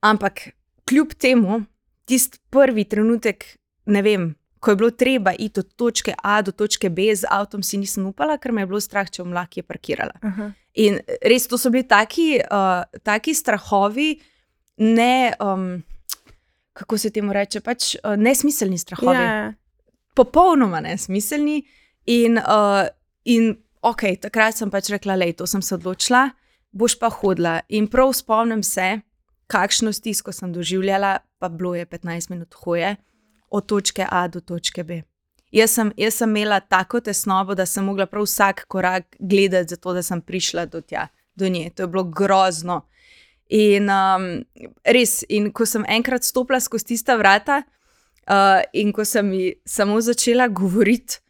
Ampak 0.02 0.48
kljub 0.88 1.14
temu, 1.14 1.62
tisti 2.04 2.42
prvi 2.50 2.84
trenutek, 2.84 3.46
ne 3.86 4.02
vem, 4.02 4.32
ko 4.60 4.72
je 4.72 4.80
bilo 4.80 4.90
treba 4.90 5.32
iti 5.38 5.60
od 5.60 5.74
točke 5.76 6.14
A 6.22 6.42
do 6.42 6.52
točke 6.52 6.90
B 6.90 7.14
z 7.14 7.28
avtom, 7.30 7.62
si 7.62 7.78
nisem 7.78 8.06
upala, 8.06 8.38
ker 8.38 8.52
me 8.52 8.62
je 8.62 8.70
bilo 8.70 8.80
strah, 8.80 9.10
če 9.10 9.22
bom 9.22 9.34
lahko 9.36 9.60
je 9.60 9.66
parkirala. 9.66 10.18
Aha. 10.22 10.52
In 10.74 10.98
res 11.22 11.46
to 11.46 11.58
so 11.58 11.70
bili 11.70 11.86
taki, 11.86 12.38
uh, 12.42 12.82
taki 13.06 13.34
strahovi, 13.34 14.16
ne, 14.82 15.34
um, 15.38 15.82
kako 16.74 16.98
se 16.98 17.12
temu 17.14 17.32
reče, 17.32 17.62
pač 17.62 17.94
uh, 18.00 18.16
nesmiselni 18.18 18.78
strahovi. 18.78 19.22
Ja. 19.22 19.52
Popolnoma 20.18 20.82
nesmiselni. 20.82 21.62
In, 22.10 22.38
uh, 22.38 22.84
in 23.24 23.54
ok, 23.82 24.02
takrat 24.26 24.58
sem 24.58 24.70
pač 24.70 24.90
rekla, 24.92 25.16
da 25.20 25.30
to 25.32 25.46
sem 25.46 25.62
se 25.62 25.76
odločila, 25.78 26.26
boš 26.74 26.98
pa 26.98 27.10
hodila. 27.10 27.60
In 27.68 27.86
prav 27.90 28.12
spomnim 28.18 28.62
se, 28.66 28.98
kakšno 29.46 29.92
stisko 29.94 30.32
sem 30.32 30.52
doživljala, 30.52 31.18
pa 31.38 31.48
bilo 31.48 31.74
je 31.74 31.86
15 31.86 32.30
minut 32.30 32.54
hoje 32.64 32.96
od 33.50 33.66
točke 33.66 34.06
A 34.10 34.26
do 34.28 34.40
točke 34.40 34.82
B. 34.84 35.02
Jaz 35.54 35.70
sem, 35.70 35.92
jaz 35.96 36.16
sem 36.18 36.30
imela 36.34 36.58
tako 36.60 36.98
tesnobo, 37.00 37.54
da 37.54 37.66
sem 37.66 37.84
mogla 37.86 38.06
prav 38.10 38.24
vsak 38.26 38.64
korak 38.68 39.16
gledati, 39.20 39.70
zato 39.76 39.92
da 39.94 40.02
sem 40.02 40.20
prišla 40.20 40.66
do 40.66 40.80
tja, 40.82 41.06
do 41.34 41.48
nje. 41.48 41.70
To 41.76 41.82
je 41.82 41.86
bilo 41.92 42.04
grozno. 42.04 42.80
In 43.54 43.86
um, 43.92 44.26
res, 44.82 45.20
in 45.28 45.52
ko 45.54 45.66
sem 45.68 45.84
enkrat 45.88 46.24
stopila 46.26 46.58
skozi 46.60 46.88
tista 46.94 47.14
vrata, 47.20 47.60
uh, 48.26 48.64
in 48.72 48.90
ko 48.92 49.04
sem 49.04 49.30
ji 49.32 49.52
samo 49.68 50.00
začela 50.00 50.48
govoriti, 50.48 51.20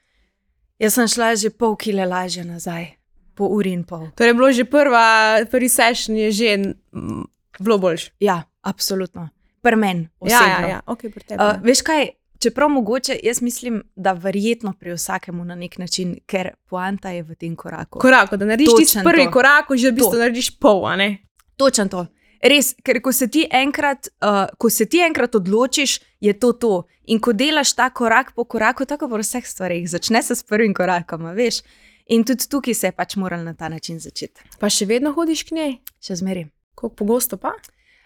jaz 0.80 0.96
sem 0.96 1.08
šla 1.10 1.34
že 1.36 1.50
pol 1.50 1.76
kile 1.76 2.06
lažje 2.08 2.46
nazaj, 2.48 2.94
po 3.34 3.50
uri 3.52 3.74
in 3.76 3.84
pol. 3.84 4.08
Torej, 4.16 4.32
je 4.32 4.40
bilo 4.40 4.52
že 4.52 4.64
prva, 4.64 5.04
prvi 5.50 5.68
session 5.68 6.16
je 6.16 6.32
že 6.32 6.56
mm, 6.56 7.24
bilo 7.60 7.78
boljše. 7.78 8.14
Ja, 8.20 8.42
absolutno. 8.62 9.28
Prmen, 9.60 10.08
Ja, 10.20 10.38
osebno. 10.38 10.66
ja, 10.66 10.68
ja, 10.68 10.80
ok, 10.86 11.00
pri 11.12 11.24
tebi. 11.24 11.40
Uh, 11.40 11.60
veš 11.64 11.82
kaj, 11.82 12.08
čeprav 12.44 12.68
mogoče, 12.70 13.16
jaz 13.22 13.40
mislim, 13.40 13.82
da 13.96 14.12
verjetno 14.14 14.72
pri 14.72 14.92
vsakemu 14.92 15.44
na 15.44 15.54
nek 15.56 15.78
način, 15.78 16.18
ker 16.26 16.52
poanta 16.64 17.10
je 17.10 17.22
v 17.22 17.34
tem 17.36 17.56
koraku. 17.56 17.98
Korak, 17.98 18.34
da 18.34 18.44
narediš 18.44 18.68
Točno 18.68 18.78
tisti 18.80 19.04
prvi 19.04 19.24
to. 19.24 19.30
korak, 19.32 19.72
že 19.72 19.88
v 19.88 19.94
bistvu 19.94 20.12
To. 20.12 20.18
narediš 20.18 20.50
pol, 20.58 20.84
a 20.84 20.96
ne? 20.96 21.08
Točno 21.56 21.88
to. 21.88 22.06
Res, 22.42 22.74
ker 22.82 23.00
ko 23.00 23.08
se, 23.10 23.24
ti 23.26 23.46
enkrat, 23.50 24.08
uh, 24.20 24.50
ko 24.54 24.68
se 24.70 24.84
ti 24.84 25.00
enkrat 25.00 25.34
odločiš, 25.34 25.94
je 26.20 26.32
to 26.34 26.52
to. 26.54 26.72
In 27.06 27.16
ko 27.18 27.32
delaš 27.32 27.72
ta 27.72 27.88
korak 27.90 28.34
po 28.34 28.44
koraku, 28.44 28.84
tako 28.84 29.06
v 29.08 29.20
vseh 29.20 29.40
stvarih, 29.42 29.88
začne 29.88 30.20
se 30.22 30.34
s 30.34 30.42
prvim 30.42 30.74
korakom, 30.74 31.24
veš. 31.32 31.62
In 32.06 32.20
tudi 32.22 32.44
tukaj 32.44 32.74
se 32.74 32.86
je 32.86 32.92
pač 32.92 33.16
moral 33.16 33.40
na 33.40 33.54
ta 33.54 33.68
način 33.68 33.96
začeti. 33.98 34.44
Pa 34.60 34.68
še 34.68 34.84
vedno 34.84 35.12
hodiš 35.12 35.42
k 35.42 35.50
njej, 35.52 35.72
Še 35.98 36.16
zmeraj. 36.16 36.44
kako 36.74 36.88
pogosto 36.90 37.36
pa? 37.36 37.54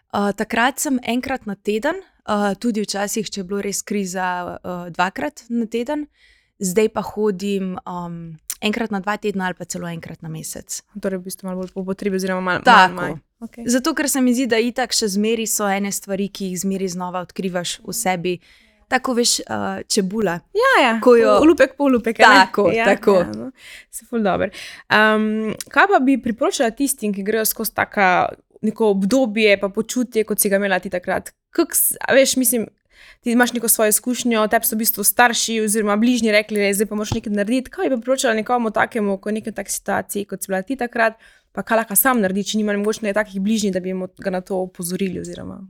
Uh, 0.09 0.31
takrat 0.33 0.79
sem 0.79 1.01
enkrat 1.05 1.47
na 1.47 1.55
teden, 1.55 1.99
uh, 2.29 2.53
tudi 2.61 2.85
včasih, 2.85 3.31
če 3.31 3.41
je 3.41 3.45
bilo 3.45 3.63
res 3.65 3.83
kriza, 3.83 4.59
uh, 4.61 4.91
dvakrat 4.93 5.47
na 5.49 5.67
teden, 5.67 6.07
zdaj 6.61 6.89
pa 6.93 7.03
hodim 7.03 7.79
um, 7.87 8.37
enkrat 8.61 8.91
na 8.91 9.01
dva 9.01 9.17
tedna 9.17 9.47
ali 9.47 9.55
pa 9.55 9.65
celo 9.65 9.89
enkrat 9.89 10.23
na 10.23 10.29
mesec. 10.29 10.83
Torej, 11.01 11.19
v 11.19 11.25
bistvu 11.31 11.47
malo 11.49 11.63
bolj 11.63 11.73
po 11.75 11.85
potrebi, 11.87 12.17
oziroma 12.17 12.41
malo 12.41 12.95
manj. 12.95 13.19
Okay. 13.41 13.63
Zato, 13.71 13.95
ker 13.95 14.09
se 14.11 14.21
mi 14.21 14.35
zdi, 14.35 14.49
da 14.51 14.59
itak 14.59 14.91
še 14.93 15.07
zmeri 15.15 15.47
so 15.47 15.69
ene 15.71 15.93
stvari, 15.95 16.27
ki 16.29 16.51
jih 16.51 16.59
zmeri 16.65 16.89
znova 16.91 17.23
odkrivaš 17.23 17.79
v 17.87 17.95
sebi. 17.95 18.33
Tako 18.89 19.15
veš, 19.15 19.35
uh, 19.45 19.85
čebula. 19.87 20.41
Ja, 20.57 20.73
ja. 20.83 20.93
Ko 21.05 21.13
jo- 21.15 21.37
Lupek, 21.45 21.77
pol 21.77 21.93
lupek. 21.93 22.19
Tako, 22.19 22.71
ja, 22.73 22.89
tako. 22.89 23.21
Ja, 23.21 23.31
no. 23.37 23.51
Se 23.93 24.07
ful 24.09 24.25
dobro. 24.25 24.49
Um, 24.91 25.53
kaj 25.71 25.87
pa 25.93 26.01
bi 26.03 26.17
priporočala 26.23 26.73
tistim, 26.75 27.13
ki 27.15 27.23
grejo 27.23 27.45
skozi 27.45 27.75
tako 27.77 28.09
neko 28.65 28.89
obdobje, 28.97 29.55
pa 29.61 29.69
počutje, 29.69 30.25
kot 30.25 30.41
si 30.41 30.49
ga 30.51 30.57
imela 30.59 30.81
ti 30.83 30.91
takrat? 30.91 31.31
Kak, 31.51 31.75
veš, 32.15 32.37
mislim, 32.37 32.67
ti 33.21 33.33
imaš 33.33 33.53
neko 33.53 33.69
svojo 33.69 33.89
izkušnjo, 33.89 34.47
tebi 34.49 34.67
so 34.67 34.77
v 34.77 34.79
bistvu 34.79 35.05
starši 35.05 35.61
oziroma 35.61 35.97
bližnji 35.97 36.33
rekli, 36.33 36.61
da 36.61 36.73
zdaj 36.75 36.87
pa 36.87 36.95
moraš 36.95 37.15
nekaj 37.19 37.33
narediti. 37.33 37.71
Kaj 37.71 37.91
bi 37.91 37.97
priporočala 37.97 38.35
nekomu 38.35 38.71
takemu, 38.71 39.19
ko 39.19 39.29
je 39.29 39.33
v 39.33 39.39
neki 39.41 39.53
taki 39.53 39.73
situaciji, 39.73 40.25
kot 40.25 40.43
si 40.43 40.53
bila 40.53 40.63
ti 40.63 40.77
takrat, 40.77 41.19
pa 41.53 41.63
kaj 41.63 41.83
lahko 41.83 41.97
sam 41.97 42.21
naredi, 42.23 42.45
če 42.45 42.59
nima 42.59 42.77
mogoče 42.79 43.13
takih 43.15 43.41
bližnjih, 43.41 43.73
da 43.73 43.81
bi 43.81 43.95
ga 44.19 44.31
na 44.31 44.41
to 44.41 44.61
opozorili. 44.63 45.21
Oziroma. 45.21 45.61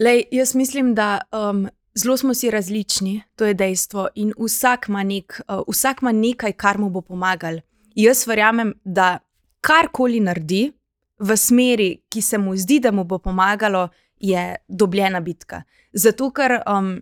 Lej, 0.00 0.24
jaz 0.32 0.54
mislim, 0.54 0.94
da 0.94 1.20
um, 1.32 1.68
zelo 1.94 2.16
smo 2.16 2.34
si 2.34 2.50
različni, 2.50 3.22
to 3.36 3.46
je 3.46 3.54
dejstvo. 3.54 4.08
In 4.14 4.32
vsak 4.38 4.88
ima, 4.88 5.02
nek, 5.02 5.40
uh, 5.48 5.62
vsak 5.68 6.02
ima 6.02 6.12
nekaj, 6.12 6.52
kar 6.52 6.78
mu 6.78 6.90
bo 6.90 7.00
pomagalo. 7.00 7.60
Jaz 7.94 8.26
verjamem, 8.26 8.74
da 8.84 9.18
karkoli 9.60 10.20
naredi 10.20 10.72
v 11.18 11.36
smeri, 11.36 12.02
ki 12.12 12.22
se 12.22 12.38
mu 12.38 12.56
zdi, 12.56 12.80
da 12.80 12.92
mu 12.92 13.04
bo 13.04 13.18
pomagalo, 13.18 13.88
je 14.18 14.56
dobljena 14.68 15.20
bitka. 15.20 15.62
Zato, 15.92 16.30
ker 16.30 16.60
um, 16.66 16.96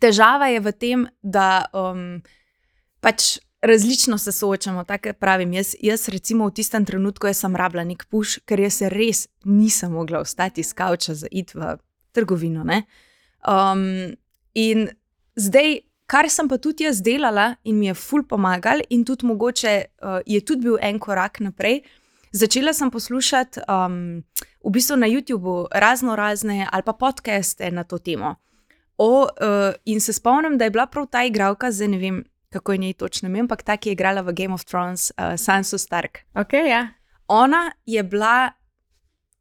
težava 0.00 0.50
je 0.52 0.60
v 0.60 0.72
tem, 0.72 1.06
da 1.22 1.66
um, 1.72 2.20
pač. 3.00 3.38
Različno 3.60 4.16
se 4.18 4.32
soočamo, 4.32 4.86
tako 4.88 5.12
pravim. 5.20 5.50
Jaz, 5.52 5.74
jaz, 5.84 6.06
recimo, 6.08 6.46
v 6.48 6.54
tistem 6.56 6.84
trenutku 6.88 7.28
sem 7.36 7.56
rabila 7.56 7.82
nek 7.84 8.06
puš, 8.08 8.38
ker 8.48 8.56
jaz 8.56 8.78
se 8.80 8.88
res 8.88 9.26
nisem 9.44 9.92
mogla 9.92 10.22
vstati 10.24 10.64
iz 10.64 10.72
kavča 10.72 11.12
za 11.14 11.28
id 11.28 11.52
v 11.52 11.74
trgovino. 12.16 12.64
Um, 12.64 14.16
in 14.54 14.88
zdaj, 15.36 15.82
kar 16.08 16.30
sem 16.32 16.48
pa 16.48 16.56
tudi 16.56 16.86
jaz 16.88 17.02
delala 17.04 17.54
in 17.64 17.78
mi 17.78 17.90
je 17.90 17.94
ful 17.94 18.24
pomagal, 18.24 18.80
in 18.90 19.04
tudi 19.04 19.28
mogoče 19.28 19.74
uh, 19.84 20.18
je 20.26 20.40
tudi 20.40 20.70
bil 20.70 20.78
en 20.80 20.98
korak 20.98 21.40
naprej. 21.40 21.82
Začela 22.32 22.72
sem 22.72 22.90
poslušati 22.90 23.60
um, 23.66 24.22
v 24.64 24.70
bistvu 24.70 24.96
na 24.96 25.06
YouTubu 25.06 25.66
razno 25.72 26.16
razne 26.16 26.68
ali 26.72 26.82
pa 26.82 26.92
podcaste 26.92 27.70
na 27.70 27.84
to 27.84 27.98
temo. 27.98 28.34
O, 28.98 29.22
uh, 29.22 29.74
in 29.84 30.00
se 30.00 30.12
spomnim, 30.12 30.58
da 30.58 30.64
je 30.64 30.70
bila 30.70 30.86
prav 30.86 31.06
ta 31.06 31.24
igralka, 31.24 31.72
zdaj 31.72 31.88
ne 31.88 31.98
vem, 31.98 32.24
kako 32.50 32.72
je 32.72 32.78
njej 32.78 32.92
točno 32.92 33.28
ime, 33.28 33.40
ampak 33.40 33.62
ta, 33.62 33.76
ki 33.76 33.88
je 33.88 33.92
igrala 33.92 34.20
v 34.20 34.32
Game 34.32 34.54
of 34.54 34.64
Thrones, 34.64 35.10
uh, 35.10 35.36
Sansa 35.36 35.78
Stark. 35.78 36.18
Okay, 36.34 36.68
ja. 36.68 36.88
Ona 37.28 37.70
je 37.86 38.02
bila, 38.02 38.52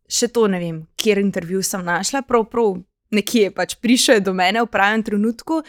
še 0.08 0.28
to 0.28 0.47
ne 0.47 0.60
vem, 0.60 0.88
kjer 0.95 1.19
intervju 1.19 1.63
sem 1.63 1.86
našla, 1.86 2.21
prav, 2.21 2.45
prav 2.49 2.78
nekje 3.12 3.49
je 3.49 3.52
pač 3.52 3.75
prišel 3.75 4.21
do 4.21 4.34
mene 4.34 4.63
v 4.63 4.71
pravem 4.71 5.04
trenutku. 5.04 5.62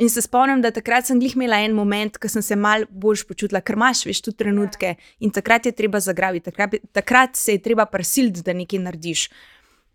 In 0.00 0.08
se 0.08 0.22
spomnim, 0.24 0.62
da 0.64 0.70
takrat 0.72 1.04
sem 1.06 1.18
glih 1.20 1.34
imela 1.36 1.58
en 1.60 1.74
moment, 1.76 2.14
ko 2.16 2.28
sem 2.32 2.42
se 2.42 2.56
mal 2.56 2.86
bolj 2.88 3.26
počutila, 3.28 3.60
ker 3.60 3.76
imaš 3.76 4.06
veš 4.08 4.22
tu 4.24 4.32
trenutke 4.32 4.94
in 5.20 5.32
takrat 5.34 5.68
je 5.68 5.74
treba 5.76 6.00
zagrabiti, 6.00 6.46
takrat, 6.48 6.78
takrat 6.96 7.36
se 7.36 7.58
je 7.58 7.62
treba 7.62 7.84
prisiliti, 7.86 8.40
da 8.46 8.54
nekaj 8.56 8.80
narediš. 8.86 9.26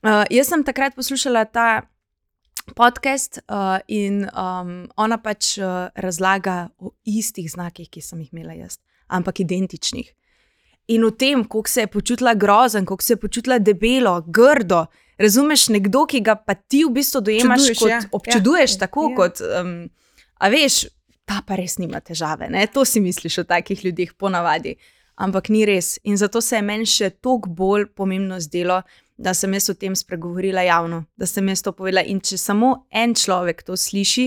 Uh, 0.06 0.22
jaz 0.30 0.52
sem 0.52 0.62
takrat 0.64 0.94
poslušala 0.94 1.48
ta 1.50 1.70
podcast 2.78 3.40
uh, 3.50 3.80
in 3.88 4.28
um, 4.30 4.76
ona 4.98 5.18
pač 5.18 5.56
uh, 5.58 5.90
razlaga 5.96 6.68
o 6.78 6.94
istih 7.06 7.50
znakih, 7.52 7.90
ki 7.90 8.02
sem 8.02 8.22
jih 8.22 8.30
imela 8.34 8.54
jaz, 8.54 8.78
ampak 9.08 9.42
identičnih. 9.42 10.14
In 10.94 11.06
o 11.06 11.10
tem, 11.12 11.42
kako 11.44 11.70
se 11.70 11.82
je 11.82 11.90
počutila 11.90 12.36
grozen, 12.38 12.86
kako 12.86 13.04
se 13.04 13.14
je 13.14 13.18
počutila 13.18 13.58
debelo, 13.58 14.20
grdo. 14.22 14.86
Razumeš, 15.18 15.70
nekdo, 15.72 16.04
ki 16.10 16.20
ga 16.22 16.36
pa 16.36 16.54
ti 16.56 16.84
v 16.84 16.92
bistvu 16.98 17.22
dojemaš 17.22 17.70
Občuduješ, 17.70 17.80
kot 17.80 17.90
ja. 17.92 18.02
občuduješ, 18.12 18.76
Ja, 18.76 18.80
tako 18.80 19.08
ja. 19.10 19.16
kot. 19.16 19.42
Um, 19.42 19.90
a 20.40 20.50
veš, 20.52 20.86
ta 21.26 21.40
pa 21.48 21.56
res 21.56 21.78
nima 21.80 22.02
težave, 22.04 22.50
ne? 22.52 22.68
to 22.68 22.86
si 22.86 23.00
misliš 23.00 23.40
o 23.42 23.48
takih 23.48 23.86
ljudeh, 23.86 24.14
ponavadi. 24.14 24.76
Ampak 25.16 25.48
ni 25.50 25.64
res. 25.66 25.96
In 26.04 26.18
zato 26.20 26.42
se 26.44 26.58
je 26.58 26.62
meni 26.62 26.86
še 26.86 27.10
toliko 27.24 27.50
bolj 27.50 27.86
pomembno 27.96 28.36
zdelo, 28.44 28.82
da 29.16 29.32
sem 29.34 29.54
jaz 29.56 29.70
o 29.72 29.76
tem 29.80 29.96
spregovorila 29.96 30.66
javno, 30.68 31.06
da 31.16 31.26
sem 31.26 31.48
jaz 31.48 31.64
to 31.64 31.72
povedala. 31.72 32.04
In 32.04 32.20
če 32.20 32.36
samo 32.38 32.86
en 32.92 33.16
človek 33.16 33.64
to 33.64 33.78
sliši 33.80 34.26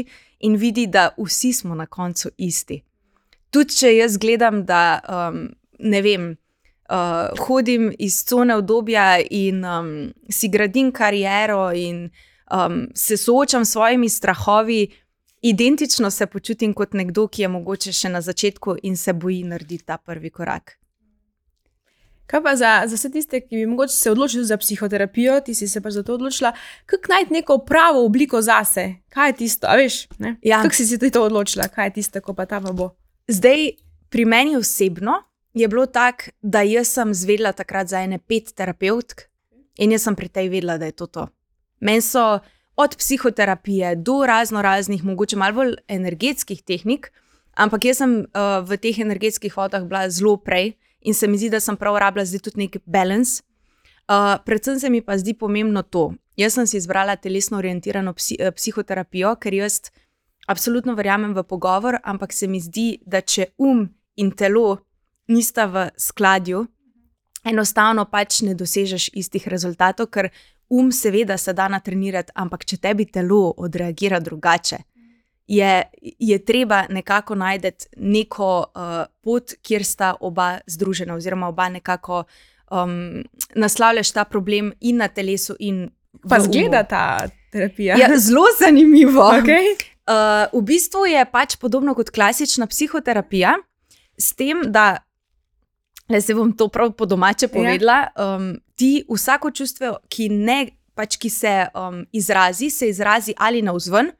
in 0.48 0.56
vidi, 0.56 0.86
da 0.88 1.10
vsi 1.18 1.52
smo 1.52 1.76
na 1.76 1.84
koncu 1.86 2.32
isti. 2.38 2.80
Tudi 3.52 3.76
če 3.76 3.94
jaz 3.98 4.16
gledam, 4.16 4.64
da 4.64 5.00
um, 5.04 5.48
ne 5.78 6.02
vem. 6.02 6.30
Uh, 6.88 7.38
hodim 7.46 7.90
iz 7.98 8.24
cone 8.24 8.54
obdobja 8.56 9.18
in 9.30 9.64
um, 9.64 10.12
si 10.30 10.48
gradim 10.48 10.88
kariero, 10.92 11.72
in 11.72 12.10
um, 12.50 12.88
se 12.94 13.16
soočam 13.16 13.64
s 13.64 13.72
svojimi 13.72 14.08
strahovi, 14.08 14.88
identično 15.42 16.10
se 16.10 16.26
počutim 16.26 16.72
kot 16.74 16.92
nekdo, 16.92 17.26
ki 17.28 17.42
je 17.42 17.48
mogoče 17.48 17.92
še 17.92 18.08
na 18.08 18.20
začetku 18.20 18.78
in 18.82 18.96
se 18.96 19.12
boji 19.12 19.44
narediti 19.44 19.84
ta 19.84 19.98
prvi 19.98 20.30
korak. 20.30 20.78
Kaj 22.28 22.42
pa 22.44 22.56
za, 22.56 22.70
za 22.86 22.96
vse 22.96 23.08
tiste, 23.10 23.40
ki 23.40 23.56
bi 23.56 23.66
mogoče 23.66 23.94
se 23.94 24.10
odločili 24.10 24.44
za 24.44 24.56
psihoterapijo, 24.56 25.40
ti 25.40 25.54
si 25.54 25.68
se 25.68 25.80
pa 25.80 25.90
za 25.90 26.02
to 26.02 26.14
odločila, 26.14 26.52
kako 26.86 27.12
najti 27.12 27.32
neko 27.32 27.58
pravo 27.58 28.04
obliko 28.04 28.42
zase? 28.42 28.94
Kaj 29.08 29.28
je 29.28 29.36
tisto, 29.36 29.66
a 29.66 29.76
veš? 29.76 30.06
ne? 30.18 30.36
Ja. 30.42 30.62
Kako 30.62 30.74
si 30.74 30.86
si 30.86 30.98
ti 30.98 31.10
to 31.10 31.24
odločila, 31.24 31.68
kaj 31.68 31.86
je 31.86 31.92
tisto, 32.00 32.20
ko 32.20 32.34
pa 32.34 32.44
ta 32.46 32.60
pa 32.60 32.72
bo? 32.72 32.90
Zdaj, 33.28 33.70
pri 34.08 34.24
meni 34.24 34.56
osebno 34.56 35.22
je 35.58 35.68
bilo 35.68 35.86
tako, 35.86 36.30
da 36.42 36.62
jaz 36.62 36.88
sem 36.88 37.14
zvedela 37.14 37.52
takrat 37.52 37.88
za 37.88 38.00
ene 38.00 38.18
pet 38.18 38.52
terapeutk 38.54 39.26
in 39.78 39.92
jaz 39.92 40.02
sem 40.02 40.16
pri 40.16 40.28
tej 40.28 40.48
vedela, 40.48 40.78
da 40.78 40.86
je 40.86 40.92
to 40.92 41.06
to. 41.06 41.26
Meni 41.80 42.02
so 42.02 42.40
od 42.76 42.96
psihoterapije 42.96 43.96
do 43.96 44.26
razno 44.26 44.62
raznih, 44.62 45.04
mogoče 45.04 45.36
malo 45.36 45.54
bolj 45.54 45.74
energetskih 45.88 46.62
tehnik, 46.62 47.12
ampak 47.54 47.84
jaz 47.84 47.98
sem 47.98 48.20
uh, 48.20 48.62
v 48.62 48.78
teh 48.78 48.98
energetskih 49.02 49.56
vodah 49.56 49.82
bila 49.82 50.06
zelo 50.10 50.36
prej 50.36 50.76
in 51.00 51.14
se 51.14 51.26
mi 51.26 51.38
zdi, 51.38 51.50
da 51.50 51.60
sem 51.60 51.76
prav 51.76 51.98
rabila 51.98 52.24
zdaj 52.24 52.42
tudi 52.46 52.64
nek 52.66 52.78
balans. 52.86 53.42
Uh, 54.08 54.38
predvsem 54.44 54.78
se 54.80 54.90
mi 54.90 55.02
pa 55.02 55.18
zdi 55.18 55.34
pomembno 55.34 55.82
to. 55.82 56.12
Jaz 56.38 56.54
sem 56.54 56.66
si 56.66 56.76
izbrala 56.78 57.16
telesno 57.16 57.58
orientirano 57.58 58.14
psi, 58.14 58.36
eh, 58.38 58.52
psihoterapijo, 58.54 59.34
ker 59.42 59.54
jaz 59.54 59.90
absolutno 60.46 60.94
verjamem 60.94 61.34
v 61.34 61.42
pogovor, 61.42 61.98
ampak 62.04 62.32
se 62.32 62.46
mi 62.46 62.60
zdi, 62.60 63.00
da 63.06 63.20
če 63.20 63.50
um 63.58 63.88
in 64.16 64.30
telo 64.30 64.78
nista 65.28 65.66
v 65.66 65.88
skladju, 65.96 66.66
enostavno 67.44 68.04
pač 68.10 68.42
ne 68.42 68.54
dosežeš 68.54 69.10
istih 69.14 69.48
rezultatov, 69.48 70.10
ker 70.10 70.30
um 70.68 70.92
seveda 70.92 71.36
se 71.38 71.52
da 71.52 71.68
natrenirati, 71.68 72.32
ampak 72.34 72.64
če 72.64 72.76
tebi 72.76 73.06
telo 73.06 73.54
odreagira 73.56 74.20
drugače. 74.20 74.78
Je, 75.48 75.82
je 76.18 76.38
treba 76.44 76.82
nekako 76.92 77.34
najti 77.34 77.88
neko 77.96 78.48
uh, 78.68 79.06
pot, 79.24 79.54
kjer 79.62 79.84
sta 79.84 80.14
oba 80.20 80.58
združena, 80.66 81.14
oziroma 81.16 81.48
oba 81.48 81.68
nekako 81.72 82.24
um, 82.70 83.24
naslavljaš 83.54 84.12
ta 84.12 84.24
problem 84.24 84.74
in 84.80 85.00
na 85.00 85.08
telesu, 85.08 85.56
in 85.58 85.88
Pa 86.28 86.36
v 86.36 86.40
umu. 86.40 86.52
zgleda 86.52 86.82
ta 86.84 87.28
terapija. 87.52 87.96
Ja, 87.96 88.12
zelo 88.18 88.44
zanimivo. 88.60 89.22
okay. 89.40 89.76
Uh, 90.08 90.48
v 90.60 90.64
bistvu 90.64 91.06
je 91.06 91.24
pač 91.32 91.56
podobno 91.56 91.94
kot 91.94 92.10
klasična 92.10 92.66
psihoterapija, 92.66 93.56
s 94.18 94.34
tem, 94.34 94.62
da 94.72 94.98
le 96.08 96.20
se 96.20 96.34
bom 96.34 96.52
to 96.56 96.68
prav 96.68 96.92
po 96.92 97.06
domače 97.06 97.48
povedala. 97.48 98.06
Um, 98.16 98.56
ti 98.74 99.04
vsako 99.08 99.50
čustvo, 99.50 99.96
ki, 100.08 100.28
ne, 100.28 100.66
pač, 100.94 101.16
ki 101.16 101.30
se 101.30 101.54
um, 101.74 102.04
izrazi, 102.12 102.70
se 102.70 102.88
izrazi 102.88 103.34
ali 103.36 103.62
navzven, 103.62 104.10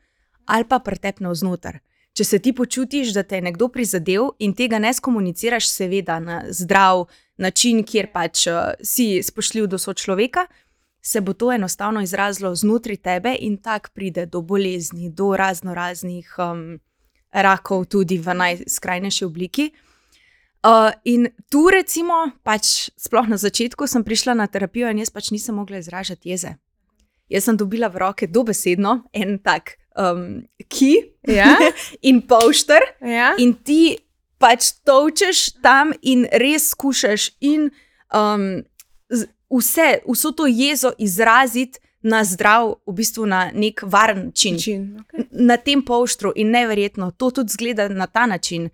ali 0.47 0.65
pa 0.65 0.79
pretep 0.79 1.21
navznoter. 1.21 1.81
Če 2.13 2.25
se 2.25 2.39
ti 2.43 2.53
počutiš, 2.53 3.13
da 3.15 3.23
te 3.23 3.39
je 3.39 3.47
nekdo 3.47 3.69
prizadel 3.71 4.33
in 4.43 4.55
tega 4.55 4.81
ne 4.83 4.91
skomuniciraš, 4.95 5.69
seveda 5.71 6.19
na 6.21 6.43
zdrav 6.51 7.07
način, 7.39 7.85
kjer 7.87 8.11
pač 8.13 8.47
uh, 8.51 8.75
si 8.83 9.23
spoštljiv 9.23 9.69
do 9.71 9.79
sočloveka, 9.79 10.49
se 11.03 11.21
bo 11.21 11.33
to 11.33 11.53
enostavno 11.55 12.03
izrazilo 12.03 12.51
znotraj 12.55 12.97
tebe 12.97 13.37
in 13.41 13.57
tako 13.57 13.95
pride 13.95 14.27
do 14.27 14.43
bolezni, 14.43 15.11
do 15.11 15.37
razno 15.37 15.75
raznih 15.75 16.35
um, 16.43 16.81
rakov, 17.33 17.85
tudi 17.85 18.19
v 18.19 18.35
najskrajnejši 18.35 19.25
obliki. 19.25 19.71
Uh, 19.73 19.88
in 21.05 21.29
tu, 21.51 21.69
recimo, 21.71 22.33
pač 22.43 22.91
sploh 22.99 23.29
na 23.29 23.37
začetku 23.39 23.87
sem 23.87 24.05
prišla 24.05 24.35
na 24.35 24.47
terapijo 24.47 24.91
in 24.91 24.99
jaz 24.99 25.11
pač 25.11 25.31
nisem 25.31 25.55
mogla 25.55 25.79
izražati 25.79 26.31
jeze. 26.31 26.57
Jaz 27.29 27.45
sem 27.45 27.57
dobila 27.57 27.89
v 27.89 28.01
roke 28.03 28.27
dobesedno 28.27 29.05
en 29.13 29.39
tak 29.39 29.77
um, 29.95 30.43
ki 30.69 31.15
Ja? 31.29 31.57
in 32.09 32.23
polšter, 32.27 32.83
Ja? 33.01 33.35
in 33.39 33.55
ti 33.55 33.99
pač 34.39 34.73
točeš 34.87 35.61
tam 35.63 35.93
in 36.03 36.27
res 36.33 36.71
skušaš 36.73 37.31
in 37.41 37.71
um, 38.15 38.65
vse, 39.51 40.01
vso 40.07 40.33
to 40.33 40.47
jezo 40.47 40.93
izraziti 40.99 41.79
na 42.03 42.23
zdrav, 42.25 42.79
v 42.87 42.95
bistvu 42.95 43.27
na 43.27 43.51
nek 43.55 43.83
varen 43.83 44.27
način. 44.31 44.55
Način, 44.55 44.83
okay. 45.03 45.27
Na 45.31 45.57
tem 45.57 45.83
polštru 45.83 46.33
in 46.37 46.51
neverjetno, 46.51 47.11
to 47.11 47.31
tudi 47.31 47.53
zgleda 47.53 47.89
na 47.89 48.07
ta 48.07 48.27
način. 48.27 48.71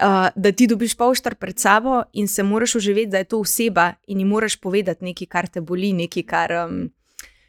Uh, 0.00 0.32
da 0.34 0.52
ti 0.52 0.66
dobiš 0.66 0.94
polštar 0.96 1.34
pred 1.36 1.58
sabo 1.60 2.02
in 2.12 2.28
se 2.28 2.42
moraš 2.42 2.74
uživeti, 2.74 3.10
da 3.12 3.18
je 3.18 3.24
to 3.24 3.40
oseba, 3.40 3.92
in 4.06 4.18
ji 4.18 4.24
moraš 4.24 4.56
povedati 4.56 5.04
nekaj, 5.04 5.26
kar 5.26 5.48
te 5.48 5.60
boli, 5.60 5.92
nekaj, 5.92 6.22
kar 6.22 6.52
um, 6.64 6.78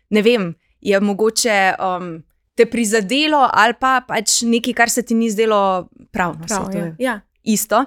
ne 0.10 0.22
vem, 0.22 0.50
je 0.82 1.00
mogoče 1.00 1.74
um, 1.80 2.24
te 2.56 2.66
prizadelo, 2.66 3.48
ali 3.54 3.74
pa 3.80 4.02
pač 4.08 4.42
nekaj, 4.42 4.74
kar 4.74 4.90
se 4.90 5.02
ti 5.02 5.16
ni 5.16 5.32
zdelo 5.32 5.88
pravno. 6.12 6.46
Prav, 6.48 6.66
saj 6.66 6.74
to 6.74 6.78
ja. 6.78 6.96
ja. 7.00 7.20
isto. 7.44 7.86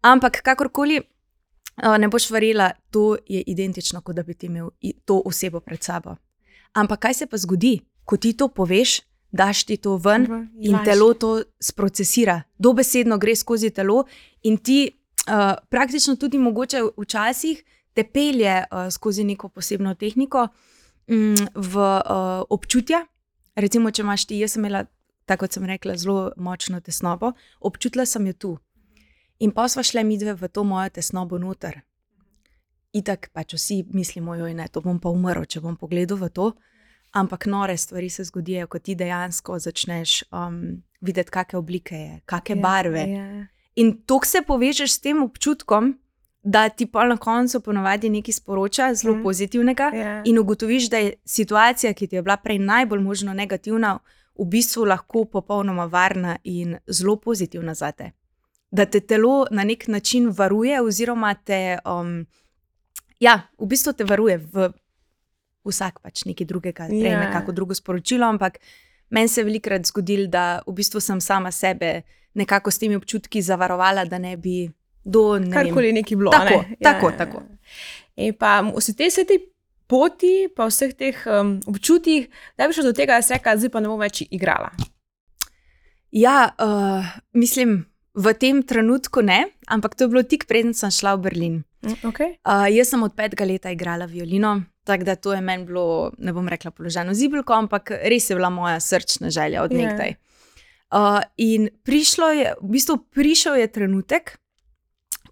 Ampak 0.00 0.40
kakorkoli 0.46 1.00
uh, 1.02 1.98
ne 1.98 2.08
boš 2.08 2.30
verjela, 2.30 2.70
to 2.90 3.16
je 3.26 3.42
identično, 3.46 4.00
kot 4.00 4.16
da 4.16 4.22
bi 4.22 4.34
ti 4.34 4.46
imel 4.46 4.70
to 5.04 5.22
osebo 5.24 5.60
pred 5.60 5.82
sabo. 5.82 6.16
Ampak 6.72 7.00
kaj 7.00 7.14
se 7.14 7.26
pa 7.26 7.36
zgodi, 7.36 7.80
ko 8.04 8.16
ti 8.16 8.32
to 8.32 8.48
poveš, 8.48 9.00
daš 9.32 9.64
ti 9.64 9.76
to 9.76 9.96
ven 9.96 10.24
V- 10.26 10.46
in 10.60 10.74
laž. 10.74 10.84
telo 10.84 11.14
to 11.14 11.42
sprocesira, 11.60 12.42
dobesedno 12.58 13.18
gre 13.18 13.36
skozi 13.36 13.70
telo 13.70 14.04
in 14.42 14.56
ti 14.56 14.90
uh, 15.28 15.54
praktično 15.68 16.16
tudi 16.16 16.38
mogoče 16.38 16.82
včasih 16.96 17.64
te 17.94 18.04
pelje 18.04 18.64
uh, 18.70 18.88
skozi 18.90 19.24
neko 19.24 19.48
posebno 19.48 19.94
tehniko 19.94 20.48
mm, 21.08 21.34
v 21.54 21.74
uh, 21.76 22.42
občutja. 22.50 23.06
Recimo, 23.56 23.90
če 23.90 24.02
imaš 24.02 24.24
ti, 24.26 24.38
jaz 24.38 24.52
sem 24.54 24.62
imela, 24.64 24.84
tako 25.26 25.44
kot 25.46 25.52
sem 25.52 25.64
rekla, 25.66 25.96
zelo 25.98 26.32
močno 26.36 26.80
tesnobo, 26.80 27.32
občutila 27.60 28.06
sem 28.06 28.26
jo 28.26 28.32
tu. 28.32 28.58
In 29.38 29.50
pa 29.50 29.68
sva 29.68 29.82
šle 29.82 30.04
midve 30.04 30.34
v 30.34 30.48
to 30.48 30.64
mojo 30.64 30.88
tesnobo 30.90 31.38
noter. 31.38 31.80
Itak 32.94 33.30
pač 33.34 33.52
vsi 33.54 33.84
mislimo, 33.92 34.34
joj 34.34 34.54
ne, 34.54 34.68
to 34.68 34.80
bom 34.80 34.98
pa 34.98 35.10
umrl, 35.10 35.44
če 35.44 35.60
bom 35.60 35.76
pogledal 35.76 36.16
v 36.18 36.30
to. 36.30 36.52
Ampak 37.12 37.46
nore 37.46 37.76
stvari 37.76 38.10
se 38.10 38.24
zgodijo, 38.24 38.66
ko 38.66 38.78
ti 38.78 38.94
dejansko 38.94 39.58
začneš 39.58 40.22
um, 40.32 40.82
videti, 41.00 41.30
kakšne 41.30 41.58
oblike 41.58 41.96
je, 41.96 42.20
kakšne 42.26 42.56
Ja, 42.56 42.62
barve. 42.62 43.04
Ja. 43.10 43.46
In 43.74 43.96
to 44.06 44.20
se 44.24 44.42
povežeš 44.42 44.92
s 44.92 45.00
tem 45.00 45.22
občutkom, 45.22 45.94
da 46.42 46.68
ti 46.68 46.86
pa 46.86 47.04
na 47.04 47.16
koncu 47.16 47.60
ponovadi 47.60 48.08
nekaj 48.08 48.32
sporoča, 48.32 48.94
zelo 48.94 49.16
mm. 49.16 49.22
pozitivnega, 49.22 49.90
Ja. 49.94 50.22
in 50.24 50.38
ugotoviš, 50.38 50.90
da 50.90 50.96
je 50.96 51.12
situacija, 51.24 51.92
ki 51.94 52.06
ti 52.06 52.16
je 52.16 52.22
bila 52.22 52.36
prej 52.36 52.58
najbolj 52.58 53.00
možno 53.00 53.34
negativna, 53.34 53.98
v 54.38 54.44
bistvu 54.46 54.84
lahko 54.84 55.24
popolnoma 55.24 55.84
varna 55.84 56.36
in 56.44 56.76
zelo 56.86 57.16
pozitivna 57.16 57.74
za 57.74 57.92
te. 57.92 58.12
Da 58.70 58.84
te 58.86 59.00
telo 59.00 59.46
na 59.50 59.64
nek 59.64 59.88
način 59.88 60.28
varuje, 60.30 60.80
oziroma 60.82 61.34
te, 61.34 61.78
um, 61.84 62.26
ja, 63.20 63.40
v 63.58 63.66
bistvu 63.66 63.92
te 63.92 64.04
varuje 64.04 64.38
v 64.38 64.70
vsak 65.64 66.00
pač 66.02 66.24
nekaj 66.24 66.46
drugega, 66.46 66.88
Ja. 66.90 67.18
yeah. 67.18 67.32
kako 67.32 67.52
drugo 67.52 67.74
sporočilo, 67.74 68.26
ampak 68.26 68.58
meni 69.10 69.28
se 69.28 69.40
je 69.40 69.44
velikokrat 69.44 69.86
zgodilo, 69.86 70.26
da 70.26 70.60
v 70.66 70.72
bistvu 70.72 71.00
sem 71.00 71.20
sama 71.20 71.50
sebe 71.50 72.02
nekako 72.34 72.70
s 72.70 72.78
temi 72.78 72.96
občutki 72.96 73.42
zavarovala, 73.42 74.04
da 74.04 74.18
ne 74.18 74.36
bi 74.36 74.70
do 75.04 75.38
ne 75.38 75.52
Karkoli 75.52 75.92
neki 75.92 76.16
bilo. 76.16 76.30
Tako, 76.30 76.64
ne? 76.68 76.76
tako, 76.82 77.12
tako. 77.18 77.42
In 78.16 78.34
pa 78.34 78.60
vse 78.76 78.94
te, 78.96 79.08
vse 79.08 79.24
te 79.24 79.38
poti, 79.88 80.48
pa 80.54 80.68
vseh 80.68 80.92
teh 80.94 81.16
um, 81.26 81.56
občutjih, 81.66 82.28
da 82.58 82.68
bi 82.68 82.76
šlo 82.76 82.90
do 82.90 82.96
tega, 82.96 83.18
da 83.18 83.24
se 83.24 83.34
reka, 83.34 83.56
zdaj 83.56 83.72
pa 83.72 83.80
ne 83.80 83.90
bom 83.90 84.00
več 84.00 84.22
igrala. 84.28 84.70
Ja, 86.12 86.52
uh, 86.60 87.08
mislim, 87.36 87.82
v 88.16 88.34
tem 88.36 88.62
trenutku 88.62 89.24
ne, 89.24 89.46
ampak 89.68 89.96
to 89.96 90.06
je 90.06 90.12
bilo 90.12 90.22
tik 90.24 90.46
preden 90.48 90.76
sem 90.76 90.92
šla 90.92 91.16
v 91.16 91.24
Berlin. 91.24 91.56
Okay. 92.04 92.36
Uh, 92.42 92.66
jaz 92.72 92.92
sem 92.92 93.02
od 93.04 93.14
petega 93.16 93.46
leta 93.48 93.72
igrala 93.72 94.08
violino, 94.10 94.58
tako 94.88 95.04
da 95.04 95.16
to 95.16 95.34
je 95.36 95.40
meni 95.44 95.66
bilo, 95.68 96.12
ne 96.18 96.32
bom 96.32 96.48
rekla, 96.48 96.72
položajno 96.72 97.14
zibelko, 97.14 97.52
ampak 97.52 97.92
res 98.08 98.30
je 98.30 98.36
bila 98.36 98.48
moja 98.50 98.80
srčna 98.80 99.30
želja 99.30 99.62
od 99.62 99.72
Ja. 99.72 99.84
nekdaj. 99.84 100.14
Uh, 100.88 101.20
in 101.36 101.68
prišlo 101.84 102.30
je, 102.32 102.54
v 102.62 102.70
bistvu 102.72 102.96
prišel 103.12 103.60
je 103.60 103.66
trenutek, 103.68 104.38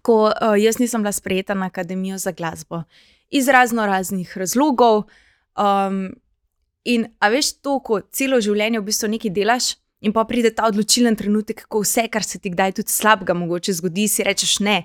ko 0.05 0.29
uh, 0.29 0.53
jaz 0.53 0.77
nisem 0.77 1.01
bila 1.01 1.11
sprejeta 1.11 1.57
na 1.57 1.71
Akademijo 1.73 2.17
za 2.21 2.31
glasbo. 2.31 2.83
Iz 3.29 3.49
razno 3.49 3.85
raznih 3.85 4.37
razlogov. 4.37 5.09
Um, 5.57 6.13
in 6.85 7.07
a 7.19 7.29
veš 7.33 7.57
to, 7.61 7.79
ko 7.81 7.99
celo 8.13 8.37
življenje 8.41 8.79
v 8.79 8.87
bistvu 8.87 9.09
nekaj 9.17 9.33
delaš, 9.33 9.73
in 10.01 10.13
pa 10.13 10.23
pride 10.29 10.53
ta 10.53 10.67
odločilen 10.69 11.17
trenutek, 11.17 11.65
ko 11.65 11.81
vse, 11.81 12.05
kar 12.13 12.23
se 12.23 12.39
ti 12.39 12.53
kdaj 12.53 12.77
tudi 12.77 12.93
slabega 12.93 13.33
mogoče 13.33 13.73
zgodi, 13.73 14.07
si 14.07 14.23
rečeš 14.23 14.59
ne. 14.61 14.83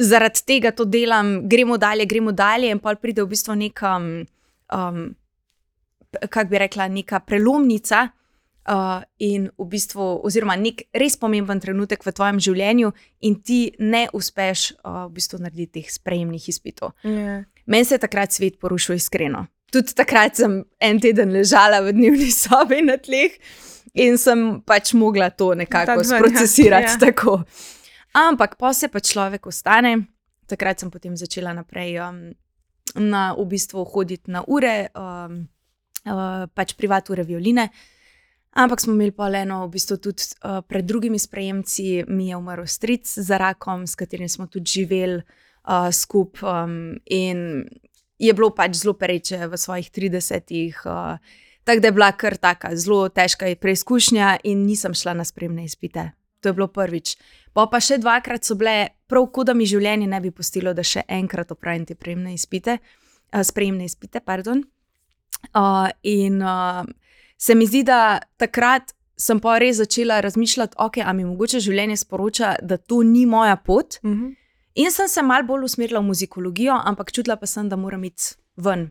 Zaradi 0.00 0.44
tega 0.48 0.72
to 0.72 0.86
delam, 0.88 1.42
gremo 1.48 1.76
dalje, 1.76 2.06
gremo 2.08 2.32
dalje, 2.32 2.70
in 2.72 2.78
pa 2.80 2.94
pride 2.96 3.22
v 3.22 3.28
bistvu 3.34 3.56
neka, 3.60 3.96
um, 4.00 5.02
kako 6.22 6.48
bi 6.48 6.62
rekla, 6.62 6.88
neka 6.88 7.20
prelomnica, 7.26 8.06
uh, 8.70 9.02
in 9.18 9.48
v 9.58 9.68
bistvu, 9.70 10.08
oziroma 10.26 10.56
nek 10.56 10.86
res 10.96 11.18
pomemben 11.20 11.60
trenutek 11.60 12.04
v 12.06 12.14
tvojem 12.16 12.40
življenju, 12.42 12.92
in 13.28 13.38
ti 13.44 13.60
ne 13.78 14.06
uspeš 14.16 14.70
uh, 14.80 15.06
v 15.08 15.16
bistvu 15.18 15.42
narediti 15.44 15.80
teh 15.80 15.92
sprejemnih 15.92 16.48
izpitov. 16.52 16.94
Yeah. 17.04 17.44
Meni 17.70 17.84
se 17.84 17.98
je 17.98 18.04
takrat 18.06 18.32
svet 18.32 18.58
porušil 18.60 18.96
iskreno. 18.98 19.46
Tudi 19.70 19.94
takrat 19.94 20.40
sem 20.40 20.62
en 20.82 20.98
teden 21.02 21.30
ležala 21.34 21.78
v 21.84 21.92
dnevni 21.94 22.30
sobi 22.34 22.80
na 22.82 22.96
tleh 22.98 23.36
in 23.94 24.18
sem 24.18 24.58
pač 24.66 24.94
mogla 24.98 25.30
to 25.30 25.52
nekako 25.54 26.00
ven, 26.00 26.06
ja. 26.06 26.18
sprocesirati. 26.18 26.96
Ja. 26.96 26.98
Tako. 27.04 27.36
Ampak 28.12 28.58
pa 28.58 28.72
se 28.74 28.88
pa 28.88 29.00
človek 29.00 29.46
ostane. 29.46 30.10
Takrat 30.46 30.82
sem 30.82 30.90
potem 30.90 31.14
začela 31.14 31.54
naprej 31.54 32.02
um, 32.02 32.34
na, 32.98 33.34
v 33.38 33.46
bistvu 33.46 33.86
hoditi 33.86 34.30
na 34.30 34.42
ure, 34.42 34.90
um, 34.98 35.46
uh, 36.10 36.50
pač 36.50 36.74
privat 36.74 37.06
ure 37.10 37.22
violine. 37.22 37.70
Ampak 38.50 38.82
smo 38.82 38.98
imeli 38.98 39.14
pa 39.14 39.30
le 39.30 39.46
eno, 39.46 39.62
v 39.70 39.78
bistvu 39.78 40.00
tudi 40.02 40.26
uh, 40.42 40.58
pred 40.66 40.82
drugimi 40.82 41.22
sprejemci, 41.22 42.10
mi 42.10 42.34
je 42.34 42.36
umrl 42.36 42.66
stric 42.66 43.06
za 43.06 43.38
rakom, 43.38 43.86
s 43.86 43.94
katerim 43.94 44.26
smo 44.26 44.50
tudi 44.50 44.66
živeli 44.66 45.22
uh, 45.22 45.86
skupaj. 45.94 46.66
Um, 46.66 46.98
in 47.06 47.62
je 48.18 48.34
bilo 48.34 48.50
pač 48.50 48.82
zelo 48.82 48.98
pereče 48.98 49.46
v 49.46 49.54
svojih 49.54 49.86
30-ih. 49.86 50.82
Uh, 50.82 51.22
tako 51.62 51.80
da 51.80 51.88
je 51.88 51.94
bila 51.94 52.10
kar 52.12 52.34
taka 52.36 52.74
zelo 52.74 53.06
težka 53.08 53.54
preizkušnja, 53.54 54.42
in 54.42 54.66
nisem 54.66 54.98
šla 54.98 55.14
na 55.14 55.24
spremne 55.24 55.62
izpite. 55.64 56.10
To 56.40 56.48
je 56.48 56.56
bilo 56.56 56.68
prvič. 56.72 57.16
Pa 57.52 57.66
pa 57.66 57.80
še 57.82 57.98
dvakrat 58.00 58.46
so 58.46 58.56
bile, 58.56 58.94
prav 59.10 59.26
kot 59.34 59.50
da 59.50 59.54
mi 59.54 59.66
življenje 59.68 60.06
ne 60.08 60.20
bi 60.20 60.30
pustilo, 60.30 60.72
da 60.74 60.84
še 60.86 61.04
enkrat 61.08 61.50
opravim 61.52 61.84
te 61.86 61.94
prejemne 61.94 62.34
izpite, 62.34 62.78
uh, 62.80 63.42
sprejemne 63.44 63.84
izpite. 63.84 64.22
Pardon. 64.24 64.62
Uh, 65.54 65.88
in 66.02 66.40
uh, 66.42 66.84
se 67.36 67.54
mi 67.54 67.66
zdi, 67.68 67.82
da 67.88 68.20
takrat 68.40 68.94
sem 69.20 69.40
pa 69.40 69.58
res 69.60 69.76
začela 69.76 70.20
razmišljati, 70.24 70.78
ok, 70.80 71.02
a 71.04 71.12
mi 71.12 71.26
mogoče 71.28 71.60
življenje 71.60 71.98
sporoča, 72.00 72.54
da 72.62 72.78
to 72.80 73.02
ni 73.04 73.26
moja 73.26 73.56
pot. 73.56 73.98
Mm 74.02 74.14
-hmm. 74.14 74.36
In 74.74 74.90
sem 74.90 75.08
se 75.08 75.22
mal 75.22 75.42
bolj 75.42 75.64
usmerila 75.64 76.00
v 76.00 76.06
muzikologijo, 76.06 76.76
ampak 76.84 77.12
čutila 77.12 77.36
pa 77.36 77.46
sem, 77.46 77.68
da 77.68 77.76
moram 77.76 78.04
iti 78.04 78.34
ven. 78.56 78.90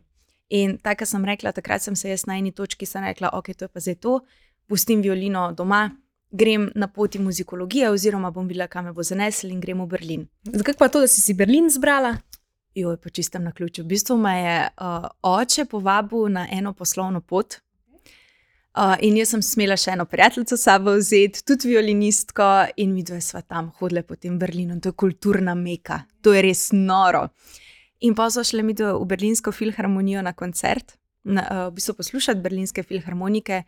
In 0.50 0.78
tako 0.78 1.06
sem 1.06 1.24
rekla, 1.24 1.52
takrat 1.52 1.82
sem 1.82 1.96
se 1.96 2.10
jaz 2.10 2.26
na 2.26 2.36
eni 2.38 2.52
točki 2.52 2.86
rekla, 2.94 3.30
ok, 3.32 3.54
to 3.54 3.64
je 3.64 3.68
pa 3.68 3.80
zdaj 3.80 3.94
to, 3.94 4.20
pustim 4.68 5.02
violino 5.02 5.52
doma, 5.52 5.90
grem 6.30 6.70
na 6.74 6.88
poti 6.88 7.18
muzikologije, 7.18 7.90
oziroma 7.90 8.30
bom 8.30 8.48
videla, 8.48 8.66
kam 8.66 8.84
me 8.84 8.92
bo 8.92 9.02
zanesel 9.02 9.50
in 9.50 9.60
grem 9.60 9.80
v 9.82 9.86
Berlin. 9.86 10.26
Zakaj 10.44 10.76
pa 10.78 10.88
to, 10.88 11.00
da 11.00 11.08
si 11.08 11.20
si 11.20 11.34
Berlin 11.34 11.70
zbrala? 11.70 12.16
Jo, 12.74 12.96
po 13.02 13.10
čistem 13.10 13.44
na 13.44 13.52
ključu. 13.52 13.82
V 13.82 13.86
bistvu 13.86 14.16
me 14.16 14.36
je 14.38 14.68
uh, 14.68 15.08
oče 15.22 15.64
povabil 15.64 16.28
na 16.28 16.46
eno 16.52 16.72
poslovno 16.72 17.20
pot. 17.20 17.58
Uh, 18.78 18.94
in 19.02 19.16
jaz 19.18 19.32
sem 19.34 19.42
smela 19.42 19.74
še 19.76 19.96
eno 19.96 20.04
prijateljico 20.06 20.56
sabo 20.56 20.94
vzeti, 20.94 21.42
tudi 21.42 21.72
violinistko, 21.72 22.46
in 22.78 22.94
mi 22.94 23.02
dve 23.02 23.18
sva 23.20 23.42
tam 23.42 23.72
hodile 23.80 24.04
po 24.06 24.14
tem 24.14 24.38
Berlinu. 24.38 24.78
To 24.80 24.92
je 24.92 24.98
kulturna 25.02 25.56
meka, 25.58 26.04
to 26.22 26.36
je 26.36 26.44
res 26.46 26.68
noro. 26.72 27.26
In 28.06 28.14
pa 28.14 28.28
so 28.30 28.44
šle 28.46 28.62
mi 28.62 28.76
v 28.78 28.94
Berlinsko 29.04 29.52
filharmonijo 29.52 30.22
na 30.22 30.32
koncert, 30.32 30.94
na, 31.26 31.42
uh, 31.42 31.66
v 31.68 31.80
bistvu 31.80 31.98
poslušati 31.98 32.40
berlinske 32.40 32.86
filharmonike. 32.86 33.64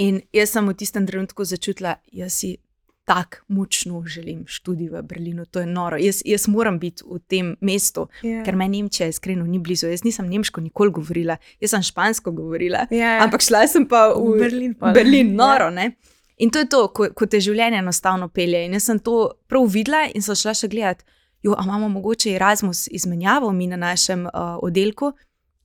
In 0.00 0.20
jaz 0.32 0.50
sem 0.50 0.64
v 0.64 0.74
tistem 0.74 1.06
trenutku 1.06 1.44
začutila, 1.44 1.98
da 2.12 2.28
si 2.28 2.56
tako 3.04 3.36
močno 3.48 4.02
želim 4.06 4.44
študij 4.46 4.88
v 4.88 5.02
Berlinu, 5.02 5.44
to 5.44 5.60
je 5.60 5.66
noro. 5.66 5.96
Jaz, 5.98 6.22
jaz 6.24 6.46
moram 6.48 6.78
biti 6.78 7.02
v 7.04 7.18
tem 7.20 7.56
mestu, 7.60 8.06
Ja. 8.22 8.44
ker 8.44 8.56
me 8.56 8.68
Nemčija 8.68 9.08
iskreno 9.08 9.44
ni 9.44 9.58
blizu. 9.58 9.86
Jaz 9.86 10.04
nisem 10.04 10.28
nemško 10.28 10.60
nikoli 10.60 10.90
govorila, 10.90 11.36
jaz 11.60 11.70
sem 11.70 11.82
špansko 11.82 12.30
govorila. 12.30 12.86
Ja. 12.90 13.18
Ampak 13.20 13.42
šla 13.42 13.66
sem 13.68 13.84
pa 13.84 14.08
v, 14.08 14.34
V 14.34 14.38
Berlin 14.38 14.74
pol. 14.74 14.92
Berlin, 14.92 15.26
Ja. 15.28 15.36
noro. 15.36 15.70
Ne? 15.70 15.90
In 16.38 16.50
to 16.50 16.58
je 16.58 16.68
to, 16.68 16.88
ko, 16.88 17.08
ko 17.14 17.26
te 17.26 17.36
življenje 17.36 17.78
enostavno 17.78 18.28
pelje. 18.28 18.64
In 18.64 18.72
jaz 18.72 18.84
sem 18.84 18.98
to 18.98 19.16
prav 19.48 19.66
videla 19.66 20.06
in 20.14 20.22
sem 20.22 20.34
šla 20.34 20.54
še 20.54 20.68
gledati, 20.68 21.04
jo, 21.42 21.56
imamo 21.58 21.88
mogoče 21.88 22.30
Erasmus 22.30 22.88
izmenjavo 22.88 23.52
mi 23.52 23.66
na 23.66 23.76
našem 23.76 24.26
uh, 24.26 24.32
oddelku, 24.62 25.12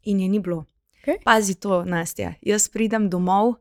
in 0.03 0.19
je 0.19 0.27
ni 0.27 0.39
bilo. 0.39 0.65
Okej. 1.03 1.17
Pazi 1.23 1.55
to, 1.55 1.83
Nastja. 1.85 2.33
Jaz 2.41 2.67
pridem 2.67 3.09
domov 3.09 3.55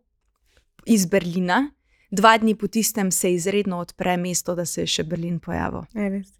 iz 0.87 1.07
Berlina, 1.07 1.71
dva 2.15 2.37
dni 2.39 2.55
po 2.55 2.67
tistem 2.67 3.11
se 3.11 3.33
izredno 3.35 3.79
odpre 3.79 4.17
mesto, 4.17 4.55
da 4.55 4.65
se 4.67 4.85
je 4.85 4.91
še 4.91 5.05
Berlin 5.09 5.41
pojavil. 5.43 5.83
Ja, 5.97 6.09
res. 6.13 6.31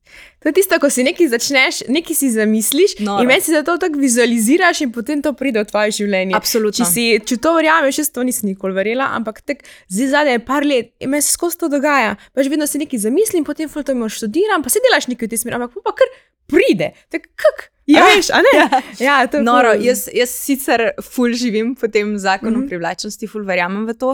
To 0.43 0.51
je 0.51 0.55
tisto, 0.59 0.79
ko 0.81 0.91
si 0.93 1.05
nekaj 1.07 1.31
začneš, 1.33 1.81
nekaj 1.91 2.17
si 2.19 2.31
zamisliš 2.31 2.99
Noro. 3.03 3.25
in 3.25 3.43
si 3.43 3.55
za 3.55 3.65
to 3.67 3.77
tako 3.81 3.99
vizualiziraš, 3.99 4.85
in 4.87 4.93
potem 4.95 5.23
to 5.25 5.33
pride 5.35 5.65
v 5.65 5.71
tvoje 5.71 5.97
življenje. 5.99 6.37
Absolutno. 6.39 6.79
Če, 6.79 6.89
si, 6.91 7.07
če 7.19 7.41
to 7.43 7.55
verjameš, 7.57 8.05
jaz 8.05 8.13
to 8.15 8.23
nisem 8.27 8.53
nikoli 8.53 8.77
verjela, 8.77 9.11
ampak 9.19 9.43
tek 9.43 9.65
zdaj 9.89 10.13
zadnje 10.15 10.39
par 10.47 10.67
let 10.69 10.93
in 11.01 11.11
meni 11.15 11.25
se 11.25 11.35
skozi 11.35 11.59
to 11.65 11.73
dogaja. 11.73 12.15
Pač 12.37 12.53
vedno 12.53 12.69
si 12.71 12.83
nekaj 12.83 13.07
zamislim, 13.09 13.47
potem 13.49 13.71
fulto 13.73 13.97
imam 13.97 14.13
študiram, 14.13 14.63
pa 14.63 14.71
se 14.71 14.83
delaš 14.85 15.11
nekaj 15.11 15.27
v 15.27 15.35
tej 15.35 15.43
smeri, 15.43 15.59
ampak 15.59 15.81
pa 15.83 15.97
kar 15.97 16.19
pride. 16.51 16.93
Tak, 17.11 17.33
kak? 17.35 17.71
Ja, 17.87 18.01
Ja. 18.01 18.17
veš, 18.17 18.31
a 18.31 18.39
ne? 18.41 18.53
Ja. 18.59 18.69
Ja, 18.99 19.27
to 19.27 19.37
je 19.37 19.43
Noro, 19.43 19.73
ful- 19.75 19.85
jaz, 19.85 20.09
jaz 20.15 20.31
sicer 20.31 20.91
ful 21.03 21.33
živim 21.33 21.75
po 21.75 21.89
tem 21.89 22.19
zakonu 22.19 22.57
mm. 22.59 22.63
-hmm. 22.63 22.69
privlačnosti, 22.69 23.27
ful 23.27 23.45
verjamem 23.45 23.87
v 23.87 23.95
to. 23.95 24.11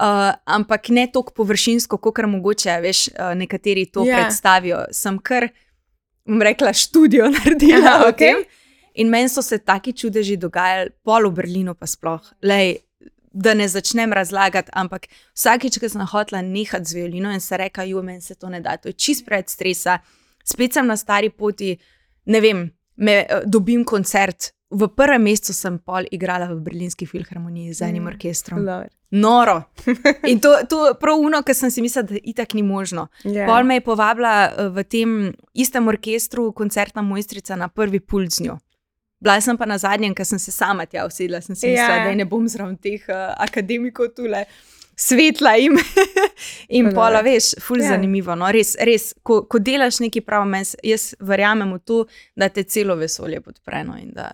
Uh, 0.00 0.32
ampak 0.46 0.88
ne 0.88 1.06
tako 1.12 1.32
površinsko, 1.36 1.96
kot 1.98 2.14
kar 2.14 2.26
mogoče, 2.26 2.80
veš, 2.80 3.08
uh, 3.08 3.34
nekateri 3.34 3.86
to 3.86 4.04
Ja. 4.04 4.06
yeah. 4.06 4.20
predstavijo. 4.22 4.84
Sem 4.90 5.18
kar, 5.18 5.48
bom 6.26 6.42
rekla, 6.42 6.72
študijo 6.72 7.28
naredila 7.36 7.90
Aha, 7.90 8.04
o 8.08 8.12
tem. 8.12 8.36
In 8.94 9.08
meni 9.08 9.28
so 9.28 9.42
se 9.42 9.58
taki 9.58 9.92
čudeži 9.92 10.36
dogajali, 10.36 10.90
pol 11.04 11.28
v 11.28 11.32
Berlinu 11.34 11.74
pa 11.74 11.86
sploh. 11.86 12.20
Lej, 12.42 12.76
da 13.32 13.54
ne 13.54 13.68
začnem 13.68 14.12
razlagati, 14.12 14.70
ampak 14.72 15.06
vsakič, 15.34 15.78
ko 15.80 15.88
sem 15.88 16.00
hotela 16.06 16.42
nehati 16.42 16.84
z 16.84 16.94
violino 16.94 17.30
in 17.32 17.40
se 17.40 17.56
reka, 17.56 17.82
jo, 17.84 18.02
meni 18.02 18.20
se 18.20 18.34
to 18.34 18.48
ne 18.48 18.60
da, 18.60 18.76
to 18.76 18.88
je 18.88 18.92
čist 18.92 19.24
pred 19.26 19.48
stresa. 19.48 19.98
Spet 20.44 20.72
sem 20.72 20.86
na 20.86 20.96
stari 20.96 21.30
poti, 21.30 21.76
ne 22.26 22.40
vem, 22.40 22.70
me, 23.02 23.12
eh, 23.20 23.42
dobim 23.46 23.84
koncert. 23.84 24.52
V 24.72 24.86
prvem 24.88 25.20
mesecu 25.20 25.52
sem 25.52 25.74
pol 25.78 26.06
igrala 26.10 26.46
v 26.48 26.60
Berlinski 26.60 27.04
filharmoniji 27.04 27.74
z 27.74 27.82
enim 27.82 28.02
Mm, 28.02 28.08
orkestrom. 28.08 28.62
Dobro. 28.64 28.88
Noro. 29.12 29.58
In 30.30 30.40
to, 30.40 30.54
to 30.64 30.94
prav 30.96 31.20
uno, 31.20 31.42
ker 31.42 31.54
sem 31.54 31.68
si 31.70 31.82
mislila, 31.82 32.06
da 32.08 32.16
itak 32.16 32.54
ni 32.54 32.62
možno. 32.64 33.08
Ja. 33.24 33.44
Pol 33.46 33.64
me 33.64 33.74
je 33.74 33.80
povabila 33.82 34.32
eh, 34.46 34.68
v 34.70 34.84
tem 34.84 35.10
istem 35.54 35.88
orkestru, 35.88 36.52
koncertna 36.52 37.02
mojstrica 37.02 37.56
na 37.56 37.68
prvi 37.68 38.00
pult 38.00 38.32
z 38.32 38.46
njo. 38.46 38.56
Bila 39.20 39.36
sem 39.40 39.54
pa 39.56 39.66
na 39.66 39.76
zadnjem, 39.78 40.14
ker 40.14 40.24
sem 40.26 40.38
se 40.38 40.50
sama 40.50 40.86
tja 40.86 41.04
usedla, 41.06 41.38
sem 41.40 41.54
si 41.54 41.68
mislila, 41.68 41.96
Ja. 41.96 42.04
da 42.04 42.14
ne 42.14 42.24
bom 42.24 42.48
zraven 42.48 42.74
teh 42.76 43.04
uh, 43.06 43.34
akademikov 43.38 44.08
tule. 44.16 44.44
Svetla 44.96 45.54
jim 45.56 45.78
in 46.68 46.84
Dobro. 46.84 46.94
pola, 47.00 47.20
veš, 47.24 47.54
ful 47.60 47.80
Ja. 47.80 47.84
ja. 47.84 47.88
zanimivo. 47.94 48.34
No, 48.36 48.50
res, 48.52 48.74
res, 48.80 49.14
ko, 49.22 49.42
ko 49.48 49.58
delaš 49.58 50.00
nekaj 50.04 50.24
prav, 50.26 50.46
mes, 50.48 50.74
jaz 50.84 51.14
verjamem 51.20 51.72
v 51.74 51.78
to, 51.84 51.98
da 52.36 52.48
te 52.48 52.64
celo 52.64 52.96
vesolje 53.00 53.40
podpre 53.40 53.84
no, 53.84 53.96
in 53.98 54.10
da 54.12 54.30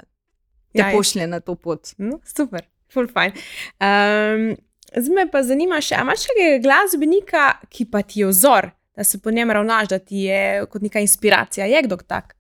te 0.73 0.83
Ja, 0.83 0.91
pošlje 0.93 1.27
na 1.27 1.41
to 1.41 1.55
pot. 1.55 1.95
No, 1.99 2.21
super, 2.27 2.67
full 2.93 3.09
fine. 3.09 3.33
Um, 3.81 4.51
zdaj 4.95 5.15
me 5.15 5.29
pa 5.31 5.43
zanima 5.43 5.81
še, 5.81 5.97
imaš 6.03 6.27
kakega 6.31 6.59
glasbenika, 6.65 7.47
ki 7.71 7.89
pa 7.91 8.03
ti 8.03 8.21
je 8.21 8.29
vzor, 8.33 8.71
da 8.99 9.05
se 9.05 9.21
po 9.23 9.31
njem 9.31 9.51
ravnaš, 9.55 9.89
da 9.89 9.99
ti 9.99 10.27
je 10.27 10.67
kot 10.67 10.83
neka 10.83 11.01
inspiracija. 11.01 11.67
Je 11.71 11.83
kdo 11.87 11.97
tak? 12.03 12.35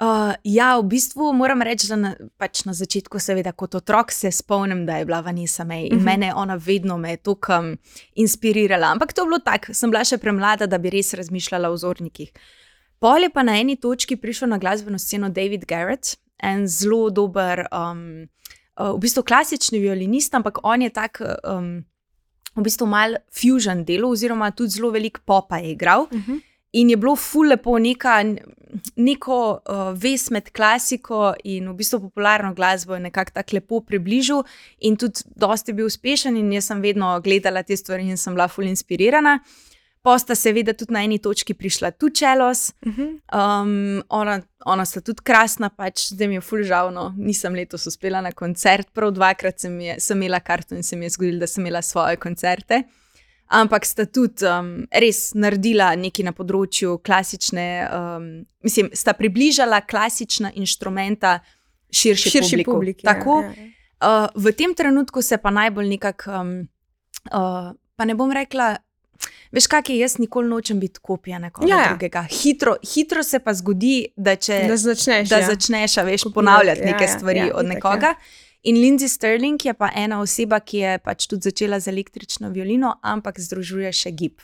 Uh, 0.00 0.34
ja, 0.44 0.78
v 0.78 0.88
bistvu 0.90 1.32
moram 1.32 1.62
reči, 1.62 1.86
da 1.88 1.96
na, 1.96 2.10
pač 2.36 2.64
na 2.66 2.72
začetku, 2.74 3.18
seveda, 3.22 3.52
kot 3.52 3.74
otrok 3.78 4.10
se 4.12 4.32
spomnim, 4.34 4.82
da 4.86 4.96
je 4.98 5.04
bila 5.06 5.20
Vanessa 5.22 5.64
May 5.64 5.86
in 5.86 5.96
Mhm. 5.96 6.04
mene 6.04 6.26
je 6.26 6.34
ona 6.34 6.54
vedno 6.54 6.98
me 6.98 7.10
je 7.10 7.16
tukaj 7.16 7.58
um, 7.58 7.78
inspirirala. 8.14 8.90
Ampak 8.92 9.12
to 9.12 9.22
je 9.22 9.26
bilo 9.26 9.38
tako, 9.38 9.74
sem 9.74 9.90
bila 9.90 10.04
še 10.04 10.18
premlada, 10.18 10.66
da 10.66 10.78
bi 10.78 10.90
res 10.90 11.14
razmišljala 11.14 11.70
o 11.70 11.74
vzornikih. 11.74 12.32
Pol 12.98 13.22
je 13.22 13.30
pa 13.30 13.42
na 13.42 13.56
eni 13.60 13.76
točki 13.76 14.16
prišel 14.16 14.48
na 14.48 14.58
glasbeno 14.58 14.98
sceno 14.98 15.28
David 15.30 15.64
Garrett, 15.64 16.16
en 16.42 16.66
zelo 16.68 17.10
dober, 17.10 17.66
um, 17.72 18.26
uh, 18.80 18.92
v 18.96 18.98
bistvu 18.98 19.22
klasični 19.22 19.78
violinist, 19.78 20.34
ampak 20.34 20.58
on 20.62 20.82
je 20.82 20.90
tak. 20.90 21.20
Um, 21.44 21.84
V 22.56 22.62
bistvu 22.62 22.86
mal 22.86 23.16
fusion 23.34 23.84
delo, 23.84 24.08
oziroma 24.14 24.50
tudi 24.54 24.70
zelo 24.70 24.90
veliko 24.90 25.20
popa 25.26 25.56
je 25.58 25.70
igral. 25.72 26.02
Uh 26.02 26.20
-huh. 26.20 26.40
In 26.72 26.90
je 26.90 26.96
bilo 26.96 27.16
ful 27.16 27.48
lepo, 27.48 27.78
neka, 27.78 28.22
neko 28.96 29.38
uh, 29.58 29.92
vez 29.98 30.30
med 30.30 30.50
klasiko 30.52 31.34
in 31.44 31.68
v 31.68 31.76
bistvu 31.78 32.00
popularno 32.08 32.54
glasbo 32.54 32.94
je 32.94 33.00
nekako 33.00 33.34
tako 33.34 33.56
lepo 33.56 33.80
približal, 33.80 34.44
in 34.80 34.96
tudi 34.96 35.24
dosti 35.36 35.72
bil 35.72 35.86
uspešen, 35.86 36.36
in 36.36 36.52
jaz 36.52 36.70
sem 36.70 36.82
vedno 36.82 37.14
gledala 37.24 37.62
te 37.62 37.76
stvari 37.76 38.08
in 38.08 38.18
sem 38.20 38.34
bila 38.34 38.48
ful 38.48 38.66
inspirirana. 38.68 39.38
Posta 40.04 40.34
seveda 40.36 40.74
tudi 40.76 40.92
na 40.92 41.00
eni 41.04 41.16
točki 41.18 41.54
prišla 41.54 41.90
tu 41.90 42.10
čelos, 42.10 42.74
Uh 42.86 42.92
-huh. 42.92 43.20
um, 43.32 44.02
ona, 44.08 44.42
ona 44.66 44.84
sta 44.84 45.00
tudi 45.00 45.22
krasna, 45.24 45.68
pač 45.70 46.08
zdaj 46.12 46.28
mi 46.28 46.34
je 46.34 46.40
ful 46.40 46.62
žalno, 46.62 47.14
nisem 47.16 47.54
letos 47.54 47.86
uspela 47.86 48.20
na 48.20 48.32
koncert, 48.32 48.92
prav 48.92 49.10
dvakrat 49.10 49.60
sem, 49.60 49.80
je, 49.80 50.00
sem 50.00 50.22
imela 50.22 50.40
karto 50.40 50.74
in 50.74 50.82
se 50.82 50.96
mi 50.96 51.04
je 51.04 51.10
zgodilo, 51.10 51.38
da 51.38 51.46
sem 51.46 51.66
imela 51.66 51.82
svoje 51.82 52.16
koncerte. 52.16 52.82
Ampak 53.48 53.84
sta 53.86 54.06
tudi 54.06 54.46
um, 54.48 54.86
res 54.90 55.34
naredila 55.34 55.90
nekaj 55.94 56.24
na 56.24 56.32
področju 56.32 56.98
klasične, 56.98 57.66
um, 57.86 58.24
mislim, 58.64 58.88
sta 58.92 59.12
približala 59.12 59.80
klasična 59.80 60.50
inštrumenta 60.54 61.38
širši, 61.92 62.30
Širši 62.30 62.50
publiku. 62.56 62.72
publiki. 62.72 63.04
Tako, 63.04 63.42
Ja, 63.42 63.52
ja. 63.52 63.70
Uh, 64.04 64.28
v 64.34 64.52
tem 64.52 64.74
trenutku 64.74 65.22
se 65.22 65.36
pa 65.38 65.50
najbolj 65.50 65.88
nekako, 65.88 66.30
um, 66.32 66.68
uh, 67.30 67.68
pa 67.96 68.04
ne 68.04 68.14
bom 68.14 68.32
rekla, 68.32 68.76
veš, 69.52 69.66
kaj 69.66 69.82
je, 69.88 69.98
jaz 69.98 70.18
nikoli 70.18 70.48
nočem 70.48 70.80
biti 70.80 70.98
kopija 71.00 71.38
nekoga 71.38 71.68
Ja, 71.68 71.76
ja, 71.76 71.82
ja. 71.82 71.88
drugega. 71.88 72.24
Hitro, 72.32 72.74
hitro 72.84 73.22
se 73.22 73.38
pa 73.38 73.54
zgodi, 73.54 74.06
da 74.16 74.36
če 74.36 74.64
Da 74.68 74.76
začneš. 74.76 75.28
da 75.28 75.38
ja. 75.38 75.46
začneš, 75.46 75.96
veš, 75.96 76.22
ponavljati 76.34 76.80
ja, 76.80 76.86
neke 76.86 77.04
ja, 77.04 77.08
stvari 77.08 77.38
ja, 77.38 77.52
od 77.54 77.64
itak, 77.64 77.74
nekoga. 77.74 78.06
ja. 78.08 78.43
In 78.64 78.80
Lindsay 78.80 79.08
Sterling 79.08 79.60
je 79.64 79.74
pa 79.76 79.90
ena 79.94 80.20
oseba, 80.20 80.60
ki 80.60 80.78
je 80.78 80.98
pač 81.04 81.26
tudi 81.28 81.50
začela 81.50 81.76
z 81.80 81.92
električno 81.92 82.48
violino, 82.48 82.94
ampak 83.04 83.36
združuje 83.40 83.90
še 83.92 84.12
gib. 84.16 84.40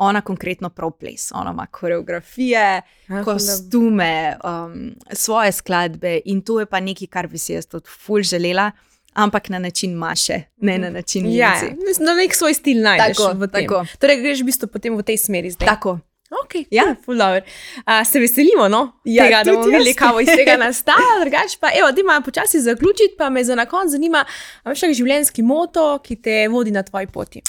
Ona 0.00 0.22
konkretno 0.24 0.70
prav 0.72 0.94
ples, 0.96 1.28
ona 1.36 1.52
ima 1.52 1.66
koreografije, 1.68 2.62
Ja, 3.08 3.24
kostume, 3.24 4.38
um, 4.40 4.94
svoje 5.12 5.52
skladbe 5.52 6.14
in 6.24 6.40
to 6.40 6.62
je 6.62 6.66
pa 6.66 6.80
nekaj, 6.80 7.10
kar 7.12 7.28
bi 7.28 7.38
si 7.38 7.52
jaz 7.52 7.68
tudi 7.68 7.92
ful 7.92 8.24
želela, 8.24 8.70
ampak 9.12 9.50
na 9.52 9.58
način 9.58 9.92
maše, 10.00 10.46
ne 10.64 10.78
na 10.78 10.90
način 10.90 11.28
Ja, 11.28 11.52
ja. 11.60 11.74
Da 12.00 12.14
nek 12.14 12.34
svoj 12.34 12.54
stil 12.56 12.80
najdeš 12.80 13.16
Tako, 13.16 13.34
v 13.36 13.50
tem. 13.52 13.68
tako. 13.68 13.84
Torej, 14.00 14.22
greš 14.24 14.40
v 14.40 14.48
bistvu 14.48 14.70
potem 14.72 14.96
v 14.96 15.04
tej 15.04 15.20
smeri 15.20 15.52
zdaj. 15.52 15.68
Tako. 15.68 15.98
Ok, 16.44 16.54
Ja. 16.70 16.84
ja. 16.86 16.96
ful 17.04 17.18
dobro. 17.18 17.42
Uh, 17.76 18.06
se 18.08 18.20
veselimo, 18.20 18.68
no? 18.68 18.92
Ja, 19.04 19.24
tega, 19.24 19.42
da 19.44 19.52
bomo 19.52 19.66
videli, 19.66 19.94
kaj 19.94 20.12
bo 20.12 20.20
iz 20.20 20.30
tega 20.32 20.56
nastalo. 20.64 21.20
Drugač 21.20 21.58
pa, 21.60 21.70
evo, 21.76 21.92
ti 21.92 22.00
imaš 22.00 22.24
počasi 22.24 22.60
zaključiti, 22.60 23.14
pa 23.18 23.30
me 23.30 23.44
za 23.44 23.54
na 23.54 23.66
konec 23.66 23.92
zanima, 23.92 24.24
a 24.24 24.26
imaš 24.64 24.80
kakšen 24.80 24.94
življenjski 24.94 25.42
moto, 25.42 25.98
ki 26.04 26.16
te 26.22 26.38
vodi 26.48 26.70
na 26.70 26.82
tvoji 26.82 27.06
poti. 27.06 27.42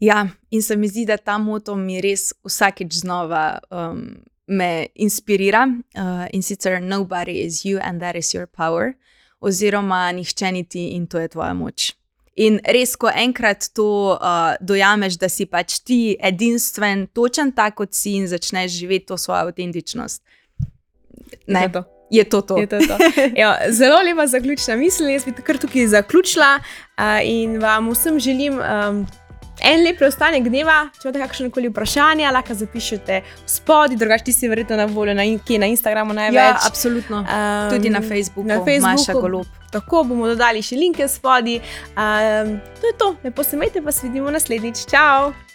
Ja, 0.00 0.26
in 0.50 0.62
se 0.62 0.76
mi 0.76 0.88
zdi, 0.88 1.06
da 1.06 1.16
ta 1.16 1.38
moto 1.38 1.74
mi 1.76 2.00
res 2.00 2.32
vsakeč 2.46 3.00
znova 3.00 3.58
um, 3.70 4.04
me 4.46 4.86
inspirira 4.94 5.66
uh, 5.66 6.26
in 6.32 6.42
sicer 6.42 6.80
nobody 6.82 7.40
is 7.42 7.64
you 7.64 7.80
and 7.82 8.00
that 8.00 8.16
is 8.16 8.34
your 8.34 8.46
power, 8.46 8.94
oziroma 9.40 10.12
nihče 10.12 10.52
ni 10.52 10.64
ti 10.64 10.88
in 10.94 11.06
to 11.06 11.18
je 11.18 11.28
tvoja 11.28 11.54
moč. 11.54 11.97
In 12.38 12.60
res, 12.62 12.94
ko 12.94 13.10
enkrat 13.10 13.66
to 13.74 14.14
uh, 14.14 14.54
dojameš, 14.62 15.18
da 15.18 15.28
si 15.32 15.46
pač 15.50 15.80
ti 15.82 16.16
edinstven, 16.22 17.08
točen 17.10 17.50
tak, 17.52 17.74
kot 17.80 17.96
si 17.98 18.14
in 18.14 18.28
začneš 18.30 18.78
živeti 18.78 19.10
to 19.10 19.18
svojo 19.18 19.48
avtentičnost. 19.48 20.22
Ne, 21.50 21.62
Je 21.62 21.68
to 21.68 21.82
to. 21.82 21.88
je 22.10 22.24
to 22.24 22.40
to. 22.42 22.58
Je 22.58 22.66
to 22.66 22.78
to. 22.78 22.96
Evo, 23.42 23.52
zelo 23.74 23.98
lepa 24.06 24.26
zaključna 24.26 24.76
misel, 24.76 25.10
jaz 25.10 25.26
bi 25.26 25.34
kar 25.42 25.58
tukaj 25.58 25.86
zaključila 25.86 26.52
uh, 26.60 27.18
in 27.24 27.58
vam 27.60 27.90
vsem 27.90 28.20
želim 28.20 28.60
um, 28.62 29.02
en 29.60 29.82
lep 29.84 29.98
preostanek 30.00 30.46
dneva. 30.48 30.78
Če 30.98 31.08
imate 31.08 31.22
kakšne 31.24 31.50
koli 31.54 31.70
vprašanja, 31.72 32.32
lahko 32.34 32.56
zapišete 32.58 33.22
spodaj, 33.48 33.96
drugače 33.98 34.28
ti 34.28 34.36
si 34.36 34.50
verjetno 34.50 34.78
na 34.80 34.86
voljo 34.90 35.14
na, 35.14 35.24
in, 35.24 35.40
na 35.60 35.70
Instagramu 35.70 36.16
največ. 36.16 36.38
Ja, 36.38 36.54
absolutno. 36.66 37.24
Um, 37.24 37.72
Tudi 37.74 37.90
na 37.90 38.02
Facebooku, 38.04 38.46
na 38.48 38.62
Facebooku. 38.64 38.98
Maša 38.98 39.18
Golob. 39.18 39.58
Tako 39.72 40.04
bomo 40.08 40.30
dodali 40.30 40.62
še 40.64 40.78
linke 40.80 41.08
spodaj. 41.08 41.60
Um, 41.96 42.56
to 42.80 42.92
je 42.92 42.96
to, 42.98 43.12
lepo 43.24 43.44
se 43.44 43.56
imejte, 43.56 43.84
pa 43.84 43.92
se 43.92 44.06
vidimo 44.08 44.30
naslednjič. 44.30 44.86
Čau! 44.90 45.47